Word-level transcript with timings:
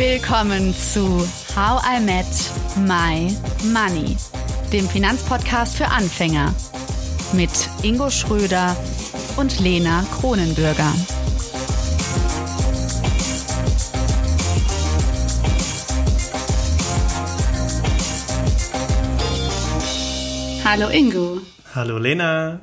Willkommen 0.00 0.72
zu 0.72 1.28
How 1.54 1.82
I 1.84 2.00
Met 2.00 2.24
My 2.88 3.36
Money, 3.70 4.16
dem 4.72 4.88
Finanzpodcast 4.88 5.76
für 5.76 5.88
Anfänger 5.88 6.54
mit 7.34 7.50
Ingo 7.82 8.08
Schröder 8.08 8.74
und 9.36 9.60
Lena 9.60 10.02
Kronenbürger. 10.10 10.90
Hallo 20.64 20.88
Ingo. 20.88 21.42
Hallo 21.74 21.98
Lena. 21.98 22.58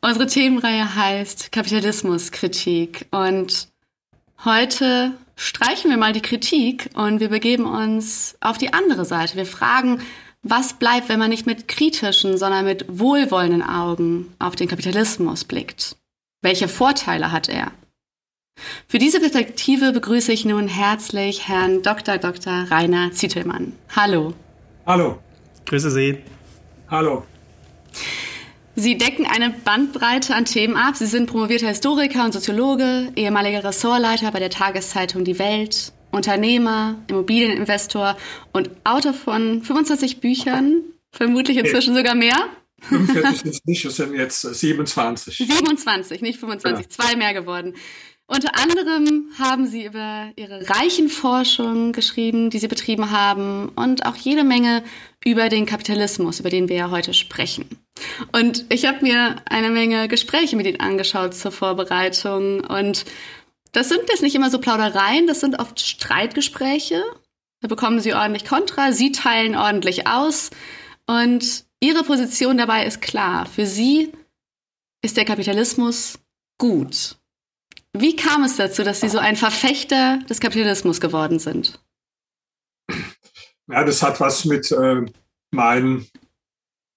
Unsere 0.00 0.26
Themenreihe 0.26 0.94
heißt 0.94 1.52
Kapitalismuskritik 1.52 3.06
und 3.10 3.68
heute 4.46 5.12
streichen 5.40 5.90
wir 5.90 5.96
mal 5.96 6.12
die 6.12 6.20
Kritik 6.20 6.90
und 6.94 7.20
wir 7.20 7.30
begeben 7.30 7.64
uns 7.64 8.36
auf 8.40 8.58
die 8.58 8.74
andere 8.74 9.06
Seite. 9.06 9.36
Wir 9.36 9.46
fragen, 9.46 10.02
was 10.42 10.74
bleibt, 10.74 11.08
wenn 11.08 11.18
man 11.18 11.30
nicht 11.30 11.46
mit 11.46 11.66
kritischen, 11.66 12.36
sondern 12.36 12.66
mit 12.66 12.84
wohlwollenden 12.88 13.62
Augen 13.62 14.34
auf 14.38 14.54
den 14.54 14.68
Kapitalismus 14.68 15.44
blickt? 15.44 15.96
Welche 16.42 16.68
Vorteile 16.68 17.32
hat 17.32 17.48
er? 17.48 17.72
Für 18.86 18.98
diese 18.98 19.20
Perspektive 19.20 19.92
begrüße 19.92 20.30
ich 20.30 20.44
nun 20.44 20.68
herzlich 20.68 21.48
Herrn 21.48 21.82
Dr. 21.82 22.18
Dr. 22.18 22.66
Rainer 22.70 23.12
Zietelmann. 23.12 23.72
Hallo. 23.96 24.34
Hallo. 24.84 25.18
Grüße 25.64 25.90
Sie. 25.90 26.18
Hallo. 26.90 27.24
Sie 28.80 28.96
decken 28.96 29.26
eine 29.26 29.50
Bandbreite 29.50 30.34
an 30.34 30.46
Themen 30.46 30.74
ab. 30.74 30.96
Sie 30.96 31.04
sind 31.04 31.26
promovierter 31.26 31.68
Historiker 31.68 32.24
und 32.24 32.32
Soziologe, 32.32 33.12
ehemaliger 33.14 33.62
Ressortleiter 33.62 34.30
bei 34.32 34.38
der 34.38 34.48
Tageszeitung 34.48 35.22
Die 35.22 35.38
Welt, 35.38 35.92
Unternehmer, 36.12 36.96
Immobilieninvestor 37.06 38.16
und 38.52 38.70
Autor 38.84 39.12
von 39.12 39.62
25 39.62 40.20
Büchern, 40.20 40.82
vermutlich 41.12 41.58
inzwischen 41.58 41.94
sogar 41.94 42.14
mehr. 42.14 42.48
45 42.88 43.44
ist 43.44 43.66
nicht, 43.66 43.84
es 43.84 43.96
sind 43.96 44.14
jetzt 44.14 44.40
27. 44.40 45.36
27, 45.36 46.22
nicht 46.22 46.40
25, 46.40 46.86
ja. 46.86 46.88
zwei 46.88 47.16
mehr 47.16 47.34
geworden. 47.34 47.74
Unter 48.32 48.56
anderem 48.56 49.32
haben 49.40 49.66
sie 49.66 49.84
über 49.84 50.30
ihre 50.36 50.70
reichen 50.70 51.08
Forschung 51.08 51.90
geschrieben, 51.90 52.48
die 52.48 52.60
sie 52.60 52.68
betrieben 52.68 53.10
haben 53.10 53.70
und 53.70 54.06
auch 54.06 54.14
jede 54.14 54.44
Menge 54.44 54.84
über 55.24 55.48
den 55.48 55.66
Kapitalismus, 55.66 56.38
über 56.38 56.48
den 56.48 56.68
wir 56.68 56.76
ja 56.76 56.90
heute 56.92 57.12
sprechen. 57.12 57.68
Und 58.30 58.66
ich 58.68 58.86
habe 58.86 59.02
mir 59.02 59.34
eine 59.46 59.70
Menge 59.70 60.06
Gespräche 60.06 60.54
mit 60.54 60.68
ihnen 60.68 60.78
angeschaut 60.78 61.34
zur 61.34 61.50
Vorbereitung 61.50 62.60
und 62.60 63.04
das 63.72 63.88
sind 63.88 64.02
jetzt 64.08 64.22
nicht 64.22 64.36
immer 64.36 64.50
so 64.50 64.60
Plaudereien, 64.60 65.26
das 65.26 65.40
sind 65.40 65.58
oft 65.58 65.80
Streitgespräche. 65.80 67.02
Da 67.62 67.66
bekommen 67.66 67.98
sie 67.98 68.14
ordentlich 68.14 68.44
Kontra, 68.44 68.92
sie 68.92 69.10
teilen 69.10 69.56
ordentlich 69.56 70.06
aus 70.06 70.50
und 71.04 71.64
ihre 71.80 72.04
Position 72.04 72.58
dabei 72.58 72.86
ist 72.86 73.02
klar. 73.02 73.46
Für 73.46 73.66
sie 73.66 74.12
ist 75.02 75.16
der 75.16 75.24
Kapitalismus 75.24 76.20
gut. 76.58 77.16
Wie 77.92 78.16
kam 78.16 78.44
es 78.44 78.56
dazu, 78.56 78.82
dass 78.82 79.00
Sie 79.00 79.08
so 79.08 79.18
ein 79.18 79.36
Verfechter 79.36 80.18
des 80.28 80.40
Kapitalismus 80.40 81.00
geworden 81.00 81.38
sind? 81.38 81.80
Ja, 83.68 83.84
das 83.84 84.02
hat 84.02 84.20
was 84.20 84.44
mit, 84.44 84.70
äh, 84.72 85.02
mein, 85.50 86.06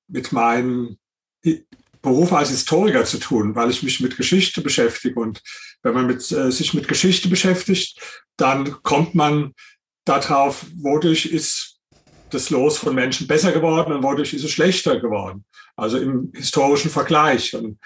mit 0.08 0.32
meinem 0.32 0.98
Beruf 2.02 2.34
als 2.34 2.50
Historiker 2.50 3.06
zu 3.06 3.18
tun, 3.18 3.56
weil 3.56 3.70
ich 3.70 3.82
mich 3.82 4.00
mit 4.00 4.18
Geschichte 4.18 4.62
beschäftige. 4.62 5.20
Und 5.20 5.42
wenn 5.82 5.94
man 5.94 6.06
mit, 6.06 6.32
äh, 6.32 6.52
sich 6.52 6.74
mit 6.74 6.88
Geschichte 6.88 7.30
beschäftigt, 7.30 8.00
dann 8.38 8.84
kommt 8.84 9.16
man 9.16 9.54
darauf, 10.06 10.66
wodurch 10.76 11.26
ist 11.26 11.80
das 12.30 12.50
Los 12.50 12.78
von 12.78 12.94
Menschen 12.94 13.28
besser 13.28 13.52
geworden 13.52 13.94
und 13.94 14.04
wodurch 14.04 14.34
ist 14.34 14.44
es 14.44 14.52
schlechter 14.52 15.00
geworden. 15.00 15.46
Also 15.76 15.98
im 15.98 16.32
historischen 16.36 16.92
Vergleich. 16.92 17.56
Und 17.56 17.80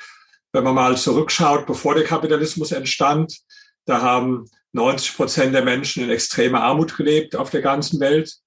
wenn 0.53 0.63
man 0.63 0.75
mal 0.75 0.97
zurückschaut, 0.97 1.65
bevor 1.65 1.95
der 1.95 2.03
Kapitalismus 2.03 2.71
entstand, 2.71 3.37
da 3.85 4.01
haben 4.01 4.45
90 4.73 5.15
Prozent 5.15 5.53
der 5.53 5.63
Menschen 5.63 6.03
in 6.03 6.09
extremer 6.09 6.63
Armut 6.63 6.95
gelebt 6.97 7.35
auf 7.35 7.49
der 7.49 7.61
ganzen 7.61 7.99
Welt. 7.99 8.37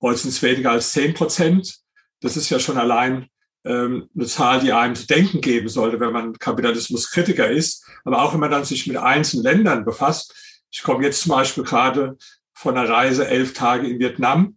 Heute 0.00 0.18
sind 0.18 0.30
es 0.30 0.42
weniger 0.42 0.70
als 0.70 0.92
10 0.92 1.14
Prozent. 1.14 1.78
Das 2.20 2.36
ist 2.36 2.50
ja 2.50 2.58
schon 2.58 2.78
allein 2.78 3.28
ähm, 3.64 4.08
eine 4.14 4.26
Zahl, 4.26 4.60
die 4.60 4.72
einem 4.72 4.94
zu 4.94 5.06
denken 5.06 5.40
geben 5.40 5.68
sollte, 5.68 6.00
wenn 6.00 6.12
man 6.12 6.38
Kapitalismuskritiker 6.38 7.50
ist. 7.50 7.84
Aber 8.04 8.22
auch 8.22 8.32
wenn 8.32 8.40
man 8.40 8.50
dann 8.50 8.64
sich 8.64 8.86
mit 8.86 8.96
einzelnen 8.96 9.44
Ländern 9.44 9.84
befasst. 9.84 10.34
Ich 10.70 10.82
komme 10.82 11.04
jetzt 11.04 11.22
zum 11.22 11.32
Beispiel 11.32 11.64
gerade 11.64 12.16
von 12.54 12.76
einer 12.76 12.88
Reise 12.88 13.26
elf 13.26 13.52
Tage 13.54 13.88
in 13.88 13.98
Vietnam. 13.98 14.56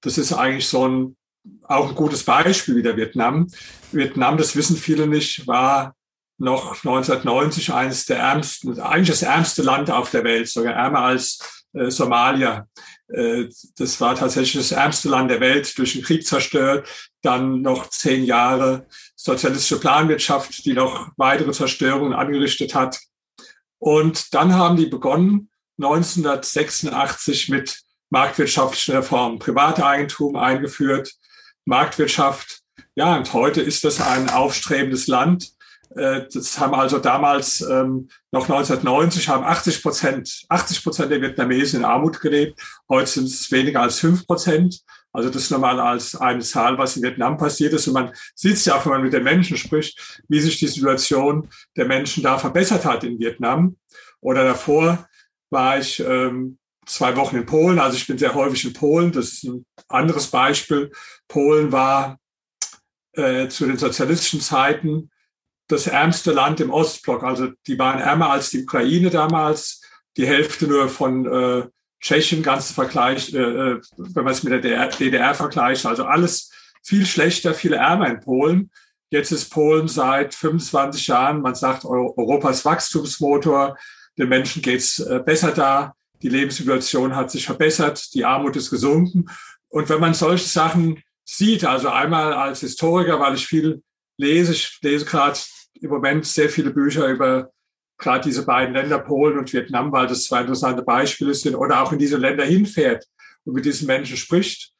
Das 0.00 0.18
ist 0.18 0.32
eigentlich 0.32 0.68
so 0.68 0.88
ein, 0.88 1.16
auch 1.62 1.90
ein 1.90 1.94
gutes 1.94 2.24
Beispiel 2.24 2.76
wieder 2.76 2.96
Vietnam. 2.96 3.46
Vietnam, 3.92 4.36
das 4.36 4.56
wissen 4.56 4.76
viele 4.76 5.06
nicht, 5.06 5.46
war 5.46 5.94
noch 6.42 6.84
1990 6.84 7.72
eines 7.72 8.04
der 8.04 8.18
ärmsten, 8.18 8.80
eigentlich 8.80 9.10
das 9.10 9.22
ärmste 9.22 9.62
Land 9.62 9.92
auf 9.92 10.10
der 10.10 10.24
Welt, 10.24 10.48
sogar 10.48 10.74
ärmer 10.74 11.02
als 11.02 11.64
äh, 11.72 11.88
Somalia. 11.88 12.66
Äh, 13.06 13.44
das 13.76 14.00
war 14.00 14.16
tatsächlich 14.16 14.68
das 14.68 14.76
ärmste 14.76 15.08
Land 15.08 15.30
der 15.30 15.38
Welt, 15.38 15.78
durch 15.78 15.92
den 15.92 16.02
Krieg 16.02 16.26
zerstört. 16.26 16.88
Dann 17.22 17.62
noch 17.62 17.88
zehn 17.90 18.24
Jahre 18.24 18.86
sozialistische 19.14 19.78
Planwirtschaft, 19.78 20.64
die 20.64 20.72
noch 20.72 21.12
weitere 21.16 21.52
Zerstörungen 21.52 22.12
angerichtet 22.12 22.74
hat. 22.74 22.98
Und 23.78 24.34
dann 24.34 24.54
haben 24.54 24.76
die 24.76 24.86
begonnen, 24.86 25.48
1986 25.80 27.50
mit 27.50 27.82
marktwirtschaftlichen 28.10 28.96
Reformen, 28.96 29.38
Privateigentum 29.38 30.34
eingeführt, 30.34 31.12
Marktwirtschaft. 31.66 32.62
Ja, 32.96 33.16
und 33.16 33.32
heute 33.32 33.62
ist 33.62 33.84
das 33.84 34.00
ein 34.00 34.28
aufstrebendes 34.28 35.06
Land 35.06 35.52
das 35.94 36.58
haben 36.58 36.74
also 36.74 36.98
damals 36.98 37.60
ähm, 37.60 38.08
noch 38.30 38.48
1990 38.48 39.28
haben 39.28 39.44
80 39.44 39.82
Prozent, 39.82 40.44
80 40.48 40.82
Prozent 40.82 41.10
der 41.10 41.20
Vietnamesen 41.20 41.80
in 41.80 41.84
Armut 41.84 42.20
gelebt. 42.20 42.60
Heute 42.88 43.08
sind 43.08 43.24
es 43.24 43.50
weniger 43.50 43.82
als 43.82 43.98
fünf 43.98 44.26
Prozent. 44.26 44.80
Also 45.12 45.28
das 45.28 45.42
ist 45.42 45.50
normal 45.50 45.78
als 45.78 46.16
eine 46.16 46.40
Zahl, 46.40 46.78
was 46.78 46.96
in 46.96 47.02
Vietnam 47.02 47.36
passiert 47.36 47.74
ist. 47.74 47.86
Und 47.86 47.94
man 47.94 48.12
sieht 48.34 48.54
es 48.54 48.64
ja 48.64 48.76
auch, 48.76 48.86
wenn 48.86 48.92
man 48.92 49.02
mit 49.02 49.12
den 49.12 49.22
Menschen 49.22 49.56
spricht, 49.56 50.22
wie 50.28 50.40
sich 50.40 50.58
die 50.58 50.68
Situation 50.68 51.48
der 51.76 51.84
Menschen 51.84 52.22
da 52.22 52.38
verbessert 52.38 52.84
hat 52.84 53.04
in 53.04 53.18
Vietnam. 53.18 53.76
Oder 54.20 54.44
davor 54.44 55.06
war 55.50 55.78
ich 55.78 56.00
ähm, 56.00 56.58
zwei 56.86 57.14
Wochen 57.16 57.36
in 57.36 57.46
Polen. 57.46 57.78
Also 57.78 57.96
ich 57.96 58.06
bin 58.06 58.16
sehr 58.16 58.34
häufig 58.34 58.64
in 58.64 58.72
Polen. 58.72 59.12
Das 59.12 59.32
ist 59.32 59.44
ein 59.44 59.66
anderes 59.88 60.28
Beispiel. 60.28 60.90
Polen 61.28 61.70
war 61.72 62.18
äh, 63.12 63.48
zu 63.48 63.66
den 63.66 63.76
sozialistischen 63.76 64.40
Zeiten 64.40 65.10
das 65.72 65.86
ärmste 65.86 66.32
Land 66.32 66.60
im 66.60 66.70
Ostblock. 66.70 67.22
Also 67.22 67.48
die 67.66 67.78
waren 67.78 68.00
ärmer 68.00 68.30
als 68.30 68.50
die 68.50 68.62
Ukraine 68.62 69.10
damals, 69.10 69.80
die 70.16 70.26
Hälfte 70.26 70.66
nur 70.66 70.88
von 70.88 71.26
äh, 71.26 71.66
Tschechien, 72.00 72.42
ganz 72.42 72.72
Vergleich, 72.72 73.32
äh, 73.34 73.38
äh 73.38 73.80
wenn 73.96 74.24
man 74.24 74.32
es 74.32 74.42
mit 74.42 74.52
der 74.52 74.88
DDR, 74.88 75.34
vergleicht. 75.34 75.86
Also 75.86 76.04
alles 76.04 76.50
viel 76.82 77.06
schlechter, 77.06 77.54
viel 77.54 77.72
ärmer 77.72 78.08
in 78.08 78.20
Polen. 78.20 78.70
Jetzt 79.10 79.30
ist 79.30 79.50
Polen 79.50 79.88
seit 79.88 80.34
25 80.34 81.06
Jahren, 81.06 81.42
man 81.42 81.54
sagt, 81.54 81.84
Europas 81.84 82.64
Wachstumsmotor. 82.64 83.76
Den 84.18 84.28
Menschen 84.28 84.62
geht's 84.62 84.98
äh, 84.98 85.20
besser 85.24 85.52
da. 85.52 85.94
Die 86.22 86.28
Lebenssituation 86.28 87.16
hat 87.16 87.30
sich 87.30 87.46
verbessert. 87.46 88.14
Die 88.14 88.24
Armut 88.24 88.56
ist 88.56 88.70
gesunken. 88.70 89.26
Und 89.68 89.88
wenn 89.88 90.00
man 90.00 90.14
solche 90.14 90.48
Sachen 90.48 91.02
sieht, 91.24 91.64
also 91.64 91.88
einmal 91.88 92.32
als 92.32 92.60
Historiker, 92.60 93.20
weil 93.20 93.34
ich 93.34 93.46
viel 93.46 93.82
lese, 94.18 94.52
ich 94.52 94.78
lese 94.82 95.04
gerade 95.04 95.38
im 95.82 95.90
Moment 95.90 96.26
sehr 96.26 96.48
viele 96.48 96.70
Bücher 96.70 97.08
über 97.08 97.50
gerade 97.98 98.24
diese 98.24 98.44
beiden 98.44 98.74
Länder, 98.74 98.98
Polen 98.98 99.38
und 99.38 99.52
Vietnam, 99.52 99.92
weil 99.92 100.06
das 100.06 100.24
zwei 100.24 100.40
interessante 100.40 100.82
Beispiele 100.82 101.34
sind, 101.34 101.54
oder 101.54 101.82
auch 101.82 101.92
in 101.92 101.98
diese 101.98 102.16
Länder 102.16 102.44
hinfährt 102.44 103.06
und 103.44 103.54
mit 103.54 103.64
diesen 103.64 103.86
Menschen 103.86 104.16
spricht, 104.16 104.72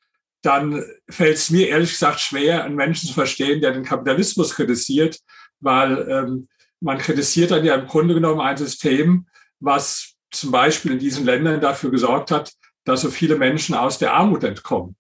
dann 0.43 0.85
fällt 1.09 1.37
es 1.37 1.51
mir 1.51 1.69
ehrlich 1.69 1.93
gesagt 1.93 2.21
schwer, 2.21 2.65
einen 2.65 2.75
Menschen 2.75 3.09
zu 3.09 3.15
verstehen, 3.15 3.61
der 3.61 3.73
den 3.73 3.85
Kapitalismus 3.85 4.55
kritisiert, 4.55 5.19
weil 5.61 6.07
ähm, 6.09 6.49
man 6.81 6.99
kritisiert 6.99 7.53
dann 7.53 7.65
ja 7.65 7.77
im 7.77 7.87
Grunde 7.87 8.15
genommen 8.15 8.41
ein 8.41 8.57
System, 8.57 9.27
was 9.61 10.15
zum 10.33 10.51
Beispiel 10.51 10.93
in 10.93 10.99
diesen 10.99 11.25
Ländern 11.25 11.61
dafür 11.61 11.91
gesorgt 11.91 12.33
hat, 12.33 12.53
dass 12.85 13.03
so 13.03 13.11
viele 13.11 13.37
Menschen 13.37 13.77
aus 13.77 13.99
der 13.99 14.15
Armut 14.15 14.43
entkommen. 14.43 14.97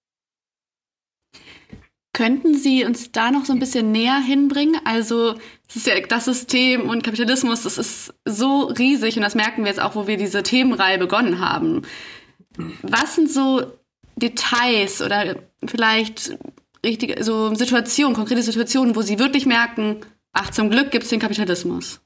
Könnten 2.14 2.54
Sie 2.54 2.84
uns 2.84 3.10
da 3.10 3.30
noch 3.30 3.46
so 3.46 3.54
ein 3.54 3.58
bisschen 3.58 3.90
näher 3.90 4.18
hinbringen? 4.18 4.78
Also, 4.84 5.32
das 5.66 5.76
ist 5.76 5.86
ja 5.86 5.98
das 6.00 6.26
System 6.26 6.88
und 6.90 7.02
Kapitalismus, 7.02 7.62
das 7.62 7.78
ist 7.78 8.12
so 8.26 8.64
riesig 8.64 9.16
und 9.16 9.22
das 9.22 9.34
merken 9.34 9.62
wir 9.64 9.70
jetzt 9.70 9.80
auch, 9.80 9.94
wo 9.94 10.06
wir 10.06 10.18
diese 10.18 10.42
Themenreihe 10.42 10.98
begonnen 10.98 11.40
haben. 11.40 11.82
Was 12.82 13.14
sind 13.14 13.30
so 13.30 13.62
Details 14.16 15.00
oder 15.00 15.36
vielleicht 15.64 16.36
richtige, 16.84 17.24
so 17.24 17.54
Situationen, 17.54 18.14
konkrete 18.14 18.42
Situationen, 18.42 18.94
wo 18.94 19.00
Sie 19.00 19.18
wirklich 19.18 19.46
merken, 19.46 20.00
ach, 20.32 20.50
zum 20.50 20.68
Glück 20.68 20.90
gibt 20.90 21.04
es 21.04 21.10
den 21.10 21.20
Kapitalismus? 21.20 22.00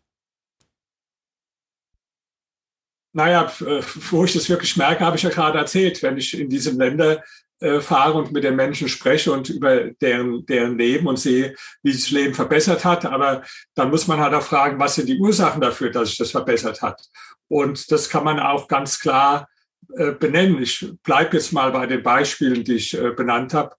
Naja, 3.12 3.50
äh, 3.60 3.82
wo 4.10 4.24
ich 4.24 4.34
das 4.34 4.48
wirklich 4.48 4.76
merke, 4.76 5.04
habe 5.04 5.16
ich 5.16 5.22
ja 5.22 5.30
gerade 5.30 5.58
erzählt. 5.58 6.02
Wenn 6.02 6.18
ich 6.18 6.38
in 6.38 6.50
diese 6.50 6.70
Länder 6.70 7.24
äh, 7.60 7.80
fahre 7.80 8.18
und 8.18 8.32
mit 8.32 8.44
den 8.44 8.56
Menschen 8.56 8.88
spreche 8.88 9.32
und 9.32 9.48
über 9.48 9.90
deren, 10.00 10.44
deren 10.46 10.76
Leben 10.76 11.06
und 11.06 11.18
sehe, 11.18 11.54
wie 11.82 11.92
sich 11.92 12.04
das 12.04 12.10
Leben 12.10 12.34
verbessert 12.34 12.84
hat. 12.84 13.06
Aber 13.06 13.42
dann 13.74 13.90
muss 13.90 14.06
man 14.06 14.20
halt 14.20 14.34
auch 14.34 14.42
fragen, 14.42 14.78
was 14.78 14.96
sind 14.96 15.08
die 15.08 15.18
Ursachen 15.18 15.60
dafür, 15.60 15.90
dass 15.90 16.10
sich 16.10 16.18
das 16.18 16.30
verbessert 16.30 16.82
hat. 16.82 17.00
Und 17.48 17.90
das 17.90 18.08
kann 18.08 18.24
man 18.24 18.40
auch 18.40 18.68
ganz 18.68 18.98
klar 18.98 19.48
äh, 19.96 20.12
benennen. 20.12 20.62
Ich 20.62 20.92
bleibe 21.02 21.36
jetzt 21.36 21.52
mal 21.52 21.70
bei 21.70 21.86
den 21.86 22.02
Beispielen, 22.02 22.64
die 22.64 22.74
ich 22.74 22.92
äh, 22.92 23.12
benannt 23.12 23.54
habe. 23.54 23.74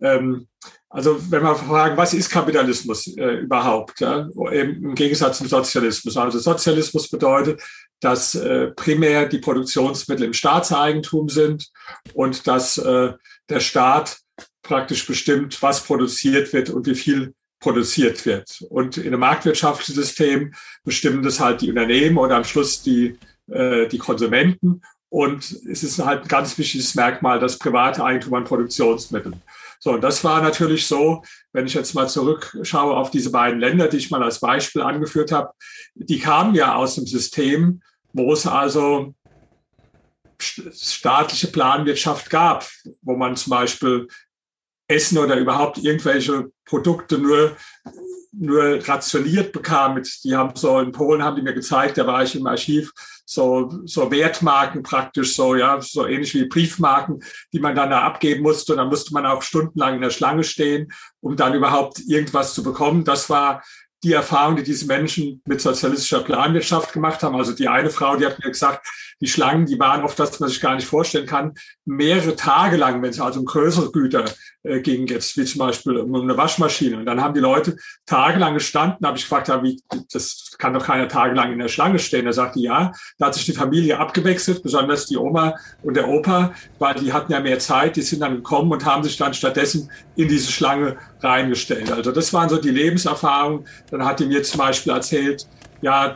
Ähm, 0.00 0.48
also 0.88 1.16
wenn 1.30 1.44
wir 1.44 1.54
fragen, 1.54 1.96
was 1.96 2.14
ist 2.14 2.30
Kapitalismus 2.30 3.16
äh, 3.16 3.42
überhaupt, 3.42 4.00
ja? 4.00 4.28
im 4.50 4.94
Gegensatz 4.96 5.38
zum 5.38 5.46
Sozialismus. 5.46 6.16
Also 6.16 6.40
Sozialismus 6.40 7.08
bedeutet, 7.08 7.62
dass 8.00 8.34
äh, 8.34 8.68
primär 8.68 9.26
die 9.26 9.38
Produktionsmittel 9.38 10.26
im 10.26 10.32
Staatseigentum 10.32 11.28
sind 11.28 11.70
und 12.14 12.46
dass 12.46 12.78
äh, 12.78 13.12
der 13.48 13.60
Staat 13.60 14.18
praktisch 14.62 15.06
bestimmt, 15.06 15.60
was 15.62 15.84
produziert 15.84 16.52
wird 16.52 16.70
und 16.70 16.86
wie 16.86 16.94
viel 16.94 17.34
produziert 17.60 18.24
wird. 18.24 18.64
Und 18.70 18.96
in 18.96 19.08
einem 19.08 19.20
marktwirtschaftlichen 19.20 19.94
System 19.94 20.54
bestimmen 20.82 21.22
das 21.22 21.40
halt 21.40 21.60
die 21.60 21.68
Unternehmen 21.68 22.16
oder 22.16 22.36
am 22.36 22.44
Schluss 22.44 22.82
die, 22.82 23.18
äh, 23.50 23.86
die 23.86 23.98
Konsumenten. 23.98 24.82
Und 25.10 25.50
es 25.68 25.82
ist 25.82 25.98
halt 25.98 26.22
ein 26.22 26.28
ganz 26.28 26.56
wichtiges 26.56 26.94
Merkmal, 26.94 27.40
das 27.40 27.58
private 27.58 28.02
Eigentum 28.02 28.34
an 28.34 28.44
Produktionsmitteln. 28.44 29.42
So, 29.80 29.92
und 29.92 30.02
das 30.02 30.22
war 30.24 30.40
natürlich 30.42 30.86
so, 30.86 31.22
wenn 31.52 31.66
ich 31.66 31.74
jetzt 31.74 31.94
mal 31.94 32.08
zurückschaue 32.08 32.94
auf 32.94 33.10
diese 33.10 33.30
beiden 33.30 33.60
Länder, 33.60 33.88
die 33.88 33.96
ich 33.96 34.10
mal 34.10 34.22
als 34.22 34.38
Beispiel 34.38 34.82
angeführt 34.82 35.32
habe, 35.32 35.52
die 35.94 36.18
kamen 36.18 36.54
ja 36.54 36.74
aus 36.74 36.94
dem 36.94 37.06
System, 37.06 37.82
wo 38.12 38.32
es 38.32 38.46
also 38.46 39.14
staatliche 40.38 41.48
Planwirtschaft 41.48 42.30
gab, 42.30 42.66
wo 43.02 43.16
man 43.16 43.36
zum 43.36 43.50
Beispiel 43.50 44.08
Essen 44.88 45.18
oder 45.18 45.36
überhaupt 45.36 45.78
irgendwelche 45.78 46.50
Produkte 46.64 47.18
nur 47.18 47.56
nur 48.32 48.86
rationiert 48.86 49.52
bekam. 49.52 50.00
Die 50.24 50.36
haben 50.36 50.54
so 50.54 50.78
in 50.78 50.92
Polen 50.92 51.22
haben 51.22 51.36
die 51.36 51.42
mir 51.42 51.52
gezeigt, 51.52 51.98
da 51.98 52.06
war 52.06 52.22
ich 52.22 52.36
im 52.36 52.46
Archiv, 52.46 52.92
so, 53.24 53.70
so 53.84 54.10
Wertmarken 54.10 54.82
praktisch, 54.82 55.34
so, 55.34 55.54
ja, 55.54 55.80
so 55.80 56.06
ähnlich 56.06 56.34
wie 56.34 56.46
Briefmarken, 56.46 57.22
die 57.52 57.60
man 57.60 57.74
dann 57.74 57.90
da 57.90 58.02
abgeben 58.02 58.42
musste. 58.42 58.72
Und 58.72 58.78
dann 58.78 58.88
musste 58.88 59.12
man 59.12 59.26
auch 59.26 59.42
stundenlang 59.42 59.96
in 59.96 60.02
der 60.02 60.10
Schlange 60.10 60.44
stehen, 60.44 60.92
um 61.20 61.36
dann 61.36 61.54
überhaupt 61.54 62.00
irgendwas 62.06 62.54
zu 62.54 62.62
bekommen. 62.62 63.04
Das 63.04 63.30
war 63.30 63.62
die 64.02 64.12
Erfahrung, 64.12 64.56
die 64.56 64.62
diese 64.62 64.86
Menschen 64.86 65.42
mit 65.44 65.60
sozialistischer 65.60 66.22
Planwirtschaft 66.22 66.92
gemacht 66.92 67.22
haben. 67.22 67.36
Also 67.36 67.52
die 67.52 67.68
eine 67.68 67.90
Frau, 67.90 68.16
die 68.16 68.26
hat 68.26 68.38
mir 68.42 68.50
gesagt, 68.50 68.86
die 69.20 69.26
Schlangen, 69.26 69.66
die 69.66 69.78
waren 69.78 70.02
oft, 70.02 70.18
was 70.18 70.40
man 70.40 70.48
sich 70.48 70.60
gar 70.60 70.74
nicht 70.74 70.86
vorstellen 70.86 71.26
kann, 71.26 71.52
mehrere 71.84 72.36
Tage 72.36 72.76
lang, 72.76 73.02
wenn 73.02 73.10
es 73.10 73.20
also 73.20 73.40
um 73.40 73.46
größere 73.46 73.92
Güter 73.92 74.24
äh, 74.62 74.80
ging, 74.80 75.06
jetzt 75.06 75.36
wie 75.36 75.44
zum 75.44 75.58
Beispiel 75.58 75.98
um 75.98 76.14
eine 76.14 76.36
Waschmaschine. 76.36 76.98
Und 76.98 77.06
dann 77.06 77.20
haben 77.20 77.34
die 77.34 77.40
Leute 77.40 77.76
tagelang 78.06 78.54
gestanden, 78.54 79.06
habe 79.06 79.18
ich 79.18 79.24
gefragt, 79.24 79.48
ja, 79.48 79.62
wie, 79.62 79.80
das 80.12 80.52
kann 80.58 80.72
doch 80.72 80.84
keiner 80.84 81.08
tagelang 81.08 81.52
in 81.52 81.58
der 81.58 81.68
Schlange 81.68 81.98
stehen. 81.98 82.26
Er 82.26 82.32
sagte, 82.32 82.60
ja, 82.60 82.92
da 83.18 83.26
hat 83.26 83.34
sich 83.34 83.44
die 83.44 83.52
Familie 83.52 83.98
abgewechselt, 83.98 84.62
besonders 84.62 85.06
die 85.06 85.16
Oma 85.16 85.54
und 85.82 85.94
der 85.94 86.08
Opa, 86.08 86.54
weil 86.78 86.94
die 86.94 87.12
hatten 87.12 87.32
ja 87.32 87.40
mehr 87.40 87.58
Zeit, 87.58 87.96
die 87.96 88.02
sind 88.02 88.20
dann 88.20 88.36
gekommen 88.36 88.72
und 88.72 88.84
haben 88.84 89.02
sich 89.02 89.16
dann 89.16 89.34
stattdessen 89.34 89.90
in 90.16 90.28
diese 90.28 90.50
Schlange 90.50 90.96
reingestellt. 91.20 91.92
Also 91.92 92.12
das 92.12 92.32
waren 92.32 92.48
so 92.48 92.56
die 92.56 92.70
Lebenserfahrungen. 92.70 93.66
Dann 93.90 94.04
hat 94.04 94.20
die 94.20 94.26
mir 94.26 94.42
zum 94.42 94.58
Beispiel 94.58 94.92
erzählt, 94.92 95.46
ja, 95.82 96.14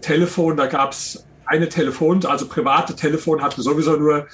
Telefon, 0.00 0.56
da 0.56 0.66
gab 0.66 0.92
es 0.92 1.24
eine 1.46 1.68
Telefon, 1.68 2.24
also 2.26 2.46
private 2.46 2.94
Telefon 2.94 3.42
hatten 3.42 3.62
sowieso 3.62 3.96
nur 3.96 4.26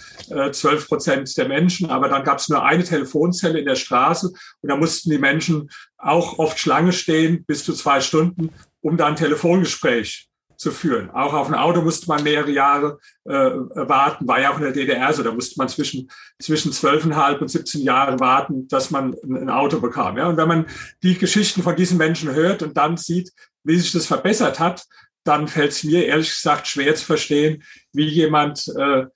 zwölf 0.53 0.85
äh, 0.85 0.87
Prozent 0.87 1.37
der 1.37 1.49
Menschen, 1.49 1.91
aber 1.91 2.09
dann 2.09 2.25
gab 2.25 2.39
es 2.39 2.49
nur 2.49 2.65
eine 2.65 2.85
Telefonzelle 2.85 3.59
in 3.59 3.67
der 3.67 3.77
Straße 3.77 4.29
und 4.29 4.69
da 4.69 4.77
mussten 4.77 5.11
die 5.11 5.19
Menschen 5.19 5.71
auch 5.99 6.39
oft 6.39 6.59
Schlange 6.59 6.93
stehen, 6.93 7.45
bis 7.45 7.65
zu 7.65 7.73
zwei 7.75 8.01
Stunden, 8.01 8.51
um 8.81 8.97
da 8.97 9.07
ein 9.07 9.17
Telefongespräch 9.17 10.29
zu 10.63 10.71
führen. 10.71 11.11
Auch 11.11 11.35
auf 11.35 11.49
ein 11.49 11.57
Auto 11.57 11.83
musste 11.83 12.07
man 12.07 12.23
mehrere 12.23 12.53
Jahre 12.53 12.99
äh, 13.25 13.33
warten, 13.33 14.29
war 14.29 14.41
ja 14.41 14.53
auch 14.53 14.59
in 14.59 14.63
der 14.63 14.73
DDR 14.73 15.13
so, 15.13 15.25
da 15.25 15.33
musste 15.33 15.59
man 15.59 15.69
zwischen 15.69 16.09
zwischen 16.41 16.73
zwölfeinhalb 16.73 17.41
und 17.41 17.49
17 17.49 17.83
Jahren 17.83 18.21
warten, 18.21 18.69
dass 18.69 18.93
man 18.93 19.17
ein, 19.25 19.37
ein 19.37 19.51
Auto 19.51 19.81
bekam. 19.81 20.17
Ja? 20.17 20.29
Und 20.29 20.37
wenn 20.37 20.47
man 20.47 20.67
die 21.03 21.19
Geschichten 21.19 21.65
von 21.65 21.75
diesen 21.75 21.99
Menschen 21.99 22.33
hört 22.33 22.63
und 22.63 22.77
dann 22.77 22.97
sieht, 22.97 23.33
wie 23.65 23.77
sich 23.77 23.91
das 23.91 24.07
verbessert 24.07 24.61
hat, 24.61 24.85
dann 25.25 25.49
fällt 25.49 25.73
es 25.73 25.85
mir 25.85 26.07
ehrlich 26.07 26.31
gesagt 26.31 26.67
schwer 26.67 26.95
zu 26.95 27.05
verstehen, 27.05 27.63
wie 27.93 28.09
jemand 28.09 28.67
äh, 28.77 29.07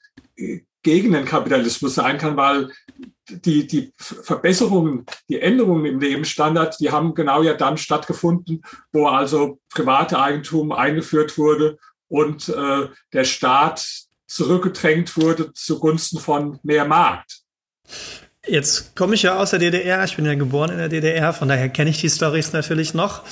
gegen 0.83 1.13
den 1.13 1.25
Kapitalismus 1.25 1.97
sein 1.97 2.19
kann, 2.19 2.37
weil 2.37 2.71
die, 3.29 3.67
die 3.67 3.93
Verbesserungen, 3.97 5.05
die 5.29 5.41
Änderungen 5.41 5.85
im 5.85 6.01
Lebensstandard, 6.01 6.79
die 6.79 6.91
haben 6.91 7.15
genau 7.15 7.43
ja 7.43 7.55
dann 7.55 7.77
stattgefunden, 7.77 8.63
wo 8.93 9.07
also 9.09 9.59
private 9.75 10.21
Eigentum 10.21 10.71
eingeführt 10.71 11.37
wurde 11.39 11.79
und 12.09 12.49
äh, 12.49 12.87
der 13.13 13.25
Staat 13.25 13.85
zurückgedrängt 14.29 15.17
wurde 15.17 15.53
zugunsten 15.55 16.19
von 16.21 16.61
mehr 16.63 16.85
Markt. 16.85 17.41
Jetzt 18.47 18.95
komme 18.95 19.17
ich 19.17 19.23
ja 19.23 19.39
aus 19.39 19.51
der 19.51 19.59
DDR, 19.59 20.05
ich 20.05 20.15
bin 20.15 20.25
ja 20.25 20.35
geboren 20.35 20.71
in 20.71 20.79
der 20.79 20.89
DDR, 20.89 21.33
von 21.33 21.49
daher 21.49 21.69
kenne 21.69 21.91
ich 21.91 22.01
die 22.01 22.09
Stories 22.09 22.53
natürlich 22.53 22.95
noch. 22.95 23.25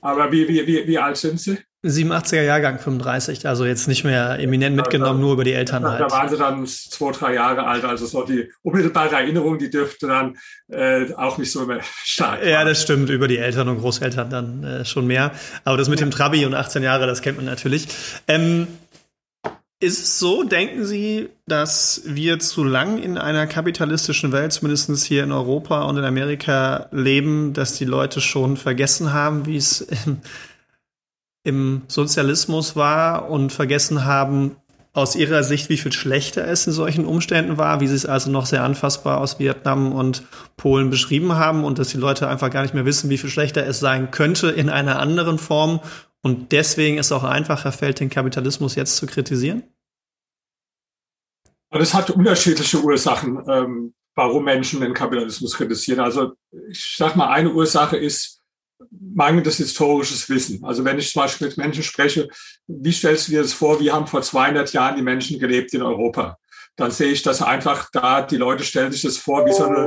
Aber 0.00 0.32
wie, 0.32 0.48
wie, 0.48 0.66
wie, 0.66 0.86
wie 0.86 0.98
alt 0.98 1.16
sind 1.16 1.40
Sie? 1.40 1.58
87er 1.82 2.42
Jahrgang, 2.42 2.78
35, 2.78 3.48
also 3.48 3.64
jetzt 3.64 3.88
nicht 3.88 4.04
mehr 4.04 4.38
eminent 4.38 4.76
mitgenommen, 4.76 5.18
ja, 5.18 5.24
nur 5.24 5.32
über 5.32 5.44
die 5.44 5.54
Eltern 5.54 5.82
da, 5.82 5.92
halt. 5.92 6.00
Da 6.02 6.10
waren 6.10 6.28
sie 6.28 6.36
dann 6.36 6.66
zwei, 6.66 7.10
drei 7.10 7.34
Jahre 7.34 7.66
alt, 7.66 7.84
also 7.84 8.04
so 8.04 8.22
die 8.22 8.52
unmittelbare 8.60 9.14
Erinnerung, 9.14 9.56
die 9.56 9.70
dürfte 9.70 10.06
dann 10.06 10.36
äh, 10.68 11.10
auch 11.14 11.38
nicht 11.38 11.50
so 11.50 11.66
stark 12.04 12.44
Ja, 12.44 12.64
das 12.64 12.82
stimmt, 12.82 13.08
über 13.08 13.28
die 13.28 13.38
Eltern 13.38 13.68
und 13.68 13.80
Großeltern 13.80 14.28
dann 14.28 14.62
äh, 14.62 14.84
schon 14.84 15.06
mehr. 15.06 15.32
Aber 15.64 15.78
das 15.78 15.88
mit 15.88 16.00
dem 16.00 16.10
Trabi 16.10 16.44
und 16.44 16.52
18 16.52 16.82
Jahre, 16.82 17.06
das 17.06 17.22
kennt 17.22 17.38
man 17.38 17.46
natürlich. 17.46 17.88
Ähm, 18.28 18.66
ist 19.80 20.02
es 20.02 20.18
so, 20.18 20.42
denken 20.42 20.84
Sie, 20.84 21.30
dass 21.46 22.02
wir 22.04 22.38
zu 22.38 22.64
lang 22.64 23.02
in 23.02 23.16
einer 23.18 23.46
kapitalistischen 23.46 24.30
Welt, 24.30 24.52
zumindest 24.52 25.04
hier 25.04 25.24
in 25.24 25.32
Europa 25.32 25.82
und 25.82 25.96
in 25.96 26.04
Amerika, 26.04 26.88
leben, 26.92 27.54
dass 27.54 27.74
die 27.78 27.86
Leute 27.86 28.20
schon 28.20 28.56
vergessen 28.56 29.12
haben, 29.12 29.46
wie 29.46 29.56
es 29.56 29.80
im 29.80 30.20
im 31.42 31.82
Sozialismus 31.88 32.76
war 32.76 33.30
und 33.30 33.52
vergessen 33.52 34.04
haben, 34.04 34.56
aus 34.92 35.14
ihrer 35.14 35.44
Sicht, 35.44 35.68
wie 35.68 35.76
viel 35.76 35.92
schlechter 35.92 36.46
es 36.48 36.66
in 36.66 36.72
solchen 36.72 37.04
Umständen 37.04 37.58
war, 37.58 37.80
wie 37.80 37.86
sie 37.86 37.94
es 37.94 38.06
also 38.06 38.28
noch 38.28 38.44
sehr 38.44 38.64
anfassbar 38.64 39.18
aus 39.18 39.38
Vietnam 39.38 39.92
und 39.92 40.24
Polen 40.56 40.90
beschrieben 40.90 41.36
haben 41.36 41.64
und 41.64 41.78
dass 41.78 41.90
die 41.90 41.96
Leute 41.96 42.26
einfach 42.26 42.50
gar 42.50 42.62
nicht 42.62 42.74
mehr 42.74 42.84
wissen, 42.84 43.08
wie 43.08 43.18
viel 43.18 43.30
schlechter 43.30 43.64
es 43.64 43.78
sein 43.78 44.10
könnte 44.10 44.48
in 44.48 44.68
einer 44.68 44.98
anderen 44.98 45.38
Form 45.38 45.78
und 46.22 46.52
deswegen 46.52 46.98
es 46.98 47.12
auch 47.12 47.24
einfacher 47.24 47.72
fällt, 47.72 48.00
den 48.00 48.10
Kapitalismus 48.10 48.74
jetzt 48.74 48.96
zu 48.96 49.06
kritisieren? 49.06 49.62
Das 51.70 51.94
hat 51.94 52.10
unterschiedliche 52.10 52.82
Ursachen, 52.82 53.42
ähm, 53.48 53.94
warum 54.14 54.44
Menschen 54.44 54.80
den 54.80 54.92
Kapitalismus 54.92 55.54
kritisieren. 55.54 56.00
Also 56.00 56.32
ich 56.68 56.96
sage 56.96 57.16
mal, 57.16 57.30
eine 57.30 57.52
Ursache 57.52 57.96
ist, 57.96 58.40
mangelndes 58.90 59.58
historisches 59.58 60.28
Wissen. 60.28 60.64
Also 60.64 60.84
wenn 60.84 60.98
ich 60.98 61.12
zum 61.12 61.22
Beispiel 61.22 61.48
mit 61.48 61.56
Menschen 61.58 61.82
spreche, 61.82 62.28
wie 62.66 62.92
stellst 62.92 63.28
du 63.28 63.32
dir 63.32 63.42
das 63.42 63.52
vor, 63.52 63.78
wie 63.80 63.90
haben 63.90 64.06
vor 64.06 64.22
200 64.22 64.72
Jahren 64.72 64.96
die 64.96 65.02
Menschen 65.02 65.38
gelebt 65.38 65.74
in 65.74 65.82
Europa? 65.82 66.38
Dann 66.76 66.90
sehe 66.90 67.12
ich, 67.12 67.22
dass 67.22 67.42
einfach 67.42 67.90
da 67.92 68.22
die 68.22 68.36
Leute 68.36 68.64
stellen 68.64 68.90
sich 68.90 69.02
das 69.02 69.18
vor 69.18 69.44
wie 69.46 69.52
so 69.52 69.64
eine 69.64 69.86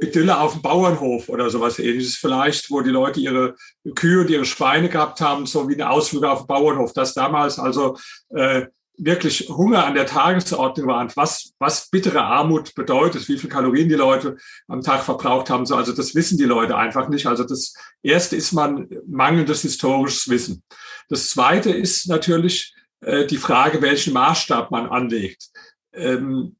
Idylle 0.00 0.38
auf 0.38 0.52
dem 0.52 0.62
Bauernhof 0.62 1.28
oder 1.28 1.50
sowas 1.50 1.78
ähnliches 1.78 2.16
vielleicht, 2.16 2.70
wo 2.70 2.80
die 2.80 2.90
Leute 2.90 3.20
ihre 3.20 3.54
Kühe 3.94 4.20
und 4.20 4.30
ihre 4.30 4.44
Schweine 4.44 4.88
gehabt 4.88 5.20
haben, 5.20 5.46
so 5.46 5.68
wie 5.68 5.74
eine 5.74 5.90
Ausflüge 5.90 6.30
auf 6.30 6.40
dem 6.40 6.46
Bauernhof. 6.46 6.92
Das 6.92 7.14
damals 7.14 7.58
also 7.58 7.98
äh, 8.30 8.66
wirklich 8.96 9.48
Hunger 9.48 9.84
an 9.84 9.94
der 9.94 10.06
Tagesordnung 10.06 10.86
war 10.86 11.00
und 11.00 11.16
was, 11.16 11.52
was 11.58 11.88
bittere 11.88 12.22
Armut 12.22 12.74
bedeutet, 12.74 13.28
wie 13.28 13.38
viel 13.38 13.48
Kalorien 13.48 13.88
die 13.88 13.94
Leute 13.94 14.36
am 14.68 14.82
Tag 14.82 15.02
verbraucht 15.02 15.50
haben. 15.50 15.66
So, 15.66 15.74
also 15.74 15.92
das 15.92 16.14
wissen 16.14 16.38
die 16.38 16.44
Leute 16.44 16.76
einfach 16.76 17.08
nicht. 17.08 17.26
Also 17.26 17.44
das 17.44 17.74
erste 18.02 18.36
ist 18.36 18.52
man 18.52 18.88
mangelndes 19.06 19.62
historisches 19.62 20.28
Wissen. 20.28 20.62
Das 21.08 21.30
zweite 21.30 21.70
ist 21.70 22.08
natürlich 22.08 22.74
äh, 23.00 23.26
die 23.26 23.38
Frage, 23.38 23.80
welchen 23.80 24.12
Maßstab 24.12 24.70
man 24.70 24.86
anlegt. 24.86 25.48
Ähm, 25.92 26.56